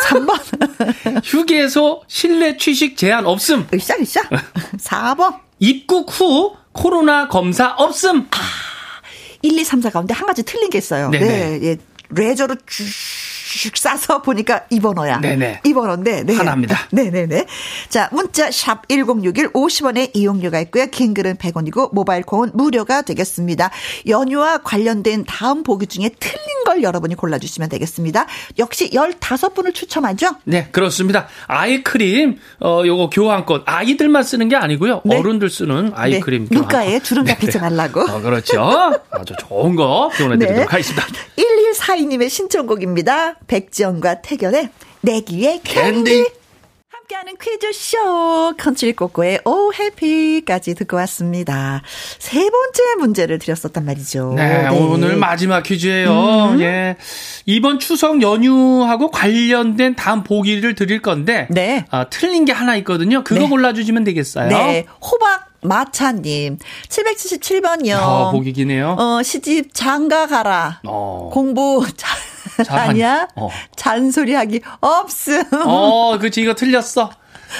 [0.09, 1.21] 3번.
[1.23, 3.67] 휴게소 실내 취식 제한 없음.
[3.73, 4.21] 으쌰 으쌰.
[4.79, 5.39] 4번.
[5.59, 8.27] 입국 후 코로나 검사 없음.
[9.43, 11.09] 1, 2, 3, 4 가운데 한 가지 틀린 게 있어요.
[11.09, 11.25] 네네.
[11.59, 11.59] 네.
[11.67, 11.77] 예.
[12.15, 12.85] 레저로 쭉
[13.75, 15.21] 싸서 보니까 2번어야.
[15.21, 15.61] 네네.
[15.65, 16.25] 2번어인데.
[16.25, 16.35] 네.
[16.35, 16.77] 하나입니다.
[16.91, 17.45] 네네네.
[17.89, 20.87] 자, 문자 샵 1061 50원의 이용료가 있고요.
[20.87, 23.71] 긴 글은 100원이고 모바일 콩은 무료가 되겠습니다.
[24.07, 28.25] 연휴와 관련된 다음 보기 중에 틀린 걸 여러분이 골라주시면 되겠습니다.
[28.57, 30.35] 역시 15분을 추첨하죠?
[30.45, 31.27] 네, 그렇습니다.
[31.47, 33.63] 아이크림, 어, 요거 교환권.
[33.65, 35.01] 아이들만 쓰는 게 아니고요.
[35.05, 35.17] 네.
[35.17, 36.55] 어른들 쓰는 아이크림 네.
[36.55, 36.99] 눈가에.
[36.99, 38.01] 주름 잡히지 말라고.
[38.01, 38.93] 어, 그렇죠.
[39.11, 40.65] 아주 좋은 거 교환해드리도록 네.
[40.69, 41.05] 하겠습니다.
[41.37, 43.35] 1142님의 신청곡입니다.
[43.47, 44.69] 백지영과 택연의
[45.01, 46.03] 내 귀에 캔디.
[46.03, 46.43] 캔디.
[46.89, 51.81] 함께하는 퀴즈쇼 컨트리 꼬꼬의 Oh Happy까지 듣고 왔습니다.
[52.19, 54.33] 세 번째 문제를 드렸었단 말이죠.
[54.37, 56.51] 네, 오늘 마지막 퀴즈예요.
[56.53, 56.61] 음.
[56.61, 56.95] 예.
[57.45, 61.85] 이번 추석 연휴하고 관련된 다음 보기를 드릴 건데 네.
[61.91, 63.23] 아, 틀린 게 하나 있거든요.
[63.23, 63.49] 그거 네.
[63.49, 64.47] 골라주시면 되겠어요.
[64.47, 67.95] 네, 호박 마차님 777번이요.
[67.97, 68.95] 아, 보기 기네요.
[68.97, 70.79] 어, 시집 장가 가라.
[70.85, 71.29] 어.
[71.33, 72.17] 공부 잘
[72.65, 72.89] 잘하냐?
[72.89, 73.27] 아니야?
[73.35, 73.49] 어.
[73.75, 75.43] 잔소리하기 없음.
[75.65, 77.09] 어, 그치, 이거 틀렸어.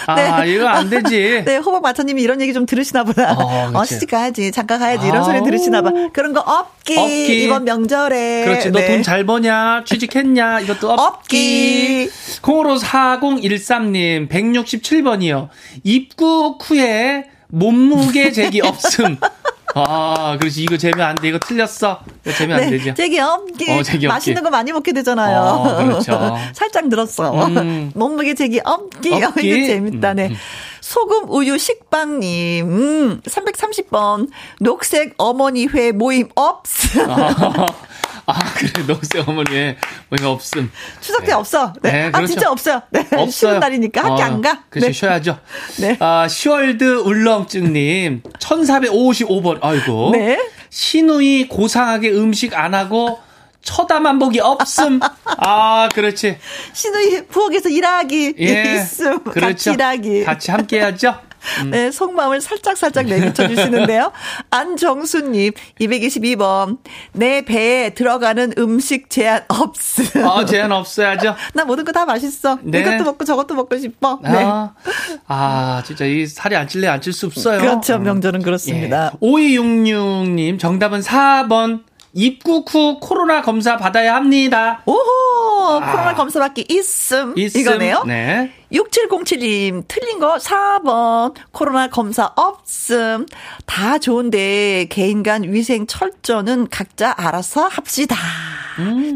[0.08, 1.44] 아, 이거 안 되지.
[1.46, 3.34] 네, 호박 마차님이 이런 얘기 좀 들으시나 보다.
[3.34, 3.86] 어, 어.
[3.86, 5.44] 시집 가야지, 잠깐 가야지, 이런 소리 아우.
[5.44, 5.92] 들으시나 봐.
[6.14, 6.98] 그런 거 없기.
[6.98, 7.44] 없기.
[7.44, 8.46] 이번 명절에.
[8.46, 8.72] 그렇지.
[8.72, 8.88] 너 네.
[8.88, 9.84] 돈잘 버냐?
[9.86, 10.62] 취직했냐?
[10.62, 12.10] 이것도 없기.
[12.10, 12.10] 없기.
[12.42, 15.50] 콩으로 4013님, 167번이요.
[15.84, 19.18] 입국 후에 몸무게 재기 없음.
[19.76, 20.64] 아, 그렇지.
[20.64, 21.30] 이거 재면 안 돼.
[21.30, 22.00] 이거 틀렸어.
[22.26, 22.86] 이거 재면 안 되죠.
[22.86, 23.72] 네, 제기 없기.
[23.72, 24.08] 어, 없기.
[24.08, 25.40] 맛있는 거 많이 먹게 되잖아요.
[25.40, 26.38] 어, 그렇죠.
[26.54, 27.48] 살짝 늘었어.
[27.48, 27.92] 음.
[27.96, 29.14] 몸무게 제기 없기.
[29.14, 29.18] 어.
[29.18, 30.28] 이거 재밌다네.
[30.28, 30.38] 음, 음.
[30.82, 34.30] 소금 우유 식빵님, 음, 330번.
[34.60, 37.08] 녹색 어머니 회 모임 없음.
[38.26, 38.86] 아, 아, 그래.
[38.88, 39.78] 녹색 어머니의
[40.10, 40.72] 뭐가 없음.
[41.02, 41.34] 추석 때 네.
[41.34, 41.74] 없어.
[41.82, 41.92] 네.
[41.92, 42.28] 네, 아, 그렇죠.
[42.28, 42.82] 진짜 없어요.
[42.92, 43.02] 네.
[43.12, 43.30] 없어요.
[43.30, 44.64] 쉬는 날이니까 학교 어, 안 가.
[44.70, 44.94] 그렇지, 네.
[44.94, 45.40] 쉬어야죠.
[45.80, 45.98] 네.
[46.00, 50.12] 아, 시월드 울렁증님, 1455번, 아이고.
[50.14, 50.40] 네.
[50.70, 53.20] 신우이 고상하게 음식 안 하고,
[53.62, 55.00] 쳐다만 보기 없음.
[55.38, 56.38] 아, 그렇지.
[56.74, 58.76] 신우이 부엌에서 일하기 예.
[58.76, 59.24] 있음.
[59.24, 59.48] 그렇죠.
[59.48, 60.24] 같이 일하기.
[60.26, 61.16] 같이 함께 해야죠.
[61.70, 64.12] 네, 속마음을 살짝살짝 내비쳐 주시는데요.
[64.52, 66.78] 안정수님, 222번.
[67.14, 70.26] 내 배에 들어가는 음식 제한 없음.
[70.26, 71.36] 아, 제한 없어야죠.
[71.54, 72.58] 나 모든 거 다 맛있어.
[72.64, 72.80] 네.
[72.80, 74.20] 이것도 먹고 저것도 먹고 싶어.
[74.24, 74.30] 네.
[74.44, 74.72] 아,
[75.28, 77.60] 아, 진짜 이 살이 안 찔래 안 찔 수 없어요.
[77.60, 77.96] 그렇죠.
[77.98, 78.04] 음.
[78.04, 79.12] 명절은 그렇습니다.
[79.14, 79.18] 예.
[79.26, 81.84] 5266님, 정답은 4번.
[82.16, 84.82] 입국 후 코로나 검사 받아야 합니다.
[84.86, 84.98] 오호!
[85.64, 85.92] 아.
[85.92, 87.38] 코로나 검사 받기 있음.
[87.38, 87.62] 있음.
[87.62, 88.04] 이거네요.
[88.06, 88.52] 네.
[88.72, 91.36] 6707님, 틀린 거 4번.
[91.52, 93.26] 코로나 검사 없음.
[93.66, 98.16] 다 좋은데, 개인 간 위생 철저는 각자 알아서 합시다.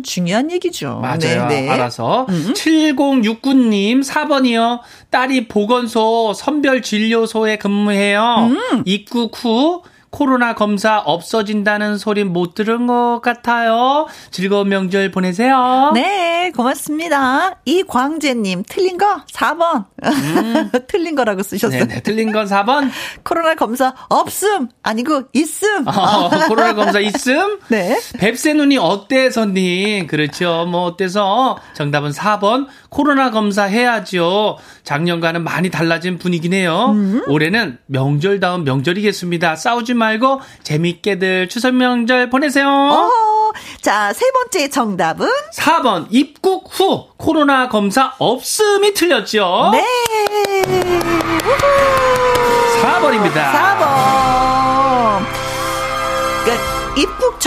[0.04, 0.98] 중요한 얘기죠.
[0.98, 1.02] 음.
[1.02, 1.48] 맞아요.
[1.48, 1.70] 네, 네.
[1.70, 2.28] 알아서.
[2.30, 4.80] 7069님, 4번이요.
[5.10, 8.50] 딸이 보건소 선별진료소에 근무해요.
[8.52, 8.84] 음.
[8.86, 9.82] 입국 후
[10.18, 14.08] 코로나 검사 없어진다는 소리 못 들은 것 같아요.
[14.32, 15.92] 즐거운 명절 보내세요.
[15.94, 17.60] 네, 고맙습니다.
[17.66, 19.86] 이광재님, 틀린 거 4번.
[20.04, 20.72] 음.
[20.90, 21.86] 틀린 거라고 쓰셨어요.
[21.86, 22.90] 네, 네, 틀린 건 4번.
[23.24, 24.70] 코로나 검사 없음.
[24.82, 25.88] 아니고, 있음.
[25.88, 27.60] 어, 코로나 검사 있음?
[27.70, 28.00] 네.
[28.18, 30.08] 뱁새 눈이 어때, 선님?
[30.08, 30.66] 그렇죠.
[30.68, 31.60] 뭐, 어때서?
[31.76, 32.66] 정답은 4번.
[32.90, 34.58] 코로나 검사 해야죠.
[34.84, 36.92] 작년과는 많이 달라진 분위기네요.
[36.96, 37.22] 음.
[37.28, 39.56] 올해는 명절다운 명절이겠습니다.
[39.58, 42.68] 싸우지 말고 재밌게들 추석 명절 보내세요.
[42.68, 43.52] 어,
[43.82, 49.72] 자, 세 번째 정답은 4번 입국 후 코로나 검사 없음이 틀렸죠.
[49.74, 49.86] 네.
[52.82, 53.52] 4번입니다.
[53.52, 54.67] 4번.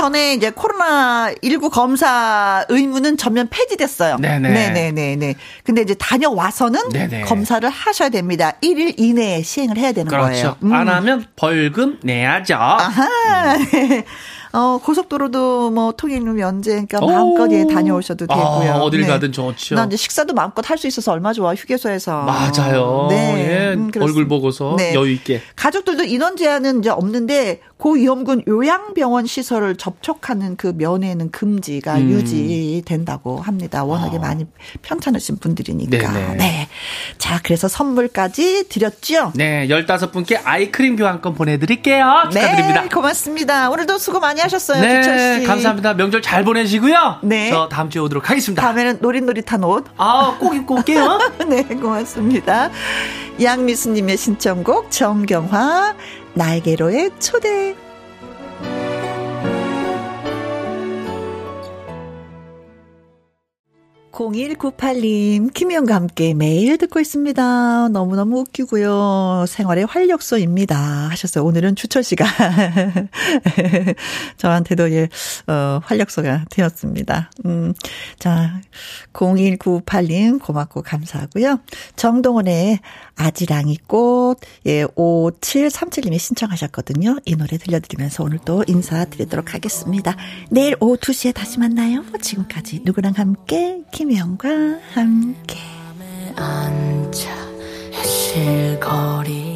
[0.01, 4.16] 전에 이제 코로나 19 검사 의무는 전면 폐지됐어요.
[4.16, 4.48] 네네.
[4.48, 5.34] 네 네네네.
[5.62, 7.20] 근데 이제 다녀와서는 네네.
[7.22, 8.55] 검사를 하셔야 됩니다.
[8.62, 10.26] 1일 이내에 시행을 해야 되는 그렇죠.
[10.30, 10.57] 거예요.
[10.62, 10.72] 음.
[10.72, 12.55] 안 하면 벌금 내야죠.
[12.55, 13.57] 아하.
[13.57, 14.03] 음.
[14.53, 18.72] 어, 고속도로도 뭐 통행료 면제, 그러니까 마음껏 예, 다녀오셔도 아, 되고요.
[18.72, 19.07] 아, 어딜 네.
[19.07, 19.76] 가든 좋죠.
[19.76, 22.22] 나 이제 식사도 마음껏 할 수 있어서 얼마 좋아, 휴게소에서.
[22.22, 23.07] 맞아요.
[23.11, 23.70] 네.
[23.70, 24.92] 예, 음, 얼굴 보고서 네.
[24.94, 25.40] 여유 있게.
[25.55, 32.11] 가족들도 인원 제한은 이제 없는데 고위험군 요양병원 시설을 접촉하는 그 면회는 금지가 음.
[32.11, 33.85] 유지된다고 합니다.
[33.85, 34.20] 워낙에 아.
[34.20, 34.47] 많이
[34.83, 36.12] 편찮으신 분들이니까.
[36.12, 36.37] 네네.
[36.37, 36.68] 네.
[37.16, 39.33] 자, 그래서 선물까지 드렸죠?
[39.35, 42.28] 네, 15분께 아이크림 교환권 보내드릴게요.
[42.31, 42.83] 축하드립니다.
[42.83, 43.70] 네, 고맙습니다.
[43.70, 44.83] 오늘도 수고 많이 하셨어요.
[44.83, 45.95] 네, 감사합니다.
[45.95, 47.20] 명절 잘 보내시고요.
[47.22, 47.51] 네.
[47.51, 48.61] 저 다음 주에 오도록 하겠습니다.
[48.61, 49.87] 다음에는 노릿노릿한 옷.
[49.97, 51.18] 아, 꼭 입고 올게요.
[51.49, 52.70] 네, 고맙습니다.
[53.41, 55.95] 양미수님의 신청곡 정경화
[56.35, 57.74] 날개로의 초대
[64.12, 67.88] 0198님, 김희영과 함께 매일 듣고 있습니다.
[67.90, 69.44] 너무너무 웃기고요.
[69.46, 70.76] 생활의 활력소입니다.
[71.11, 71.44] 하셨어요.
[71.44, 72.24] 오늘은 주철 씨가
[74.36, 75.08] 저한테도 예,
[75.46, 77.30] 어, 활력소가 되었습니다.
[77.46, 77.72] 음,
[78.18, 78.61] 자,
[79.12, 81.61] 0198님 고맙고 감사하고요.
[81.96, 82.80] 정동원의
[83.14, 84.36] 아지랑이 꽃,
[84.66, 87.18] 예, 5737님이 신청하셨거든요.
[87.24, 90.16] 이 노래 들려드리면서 오늘 또 인사드리도록 하겠습니다.
[90.50, 92.04] 내일 오후 2시에 다시 만나요.
[92.20, 94.48] 지금까지 누구랑 함께, 김혜영과
[94.94, 95.59] 함께.
[96.34, 97.28] 앉아,
[98.80, 99.49] 거리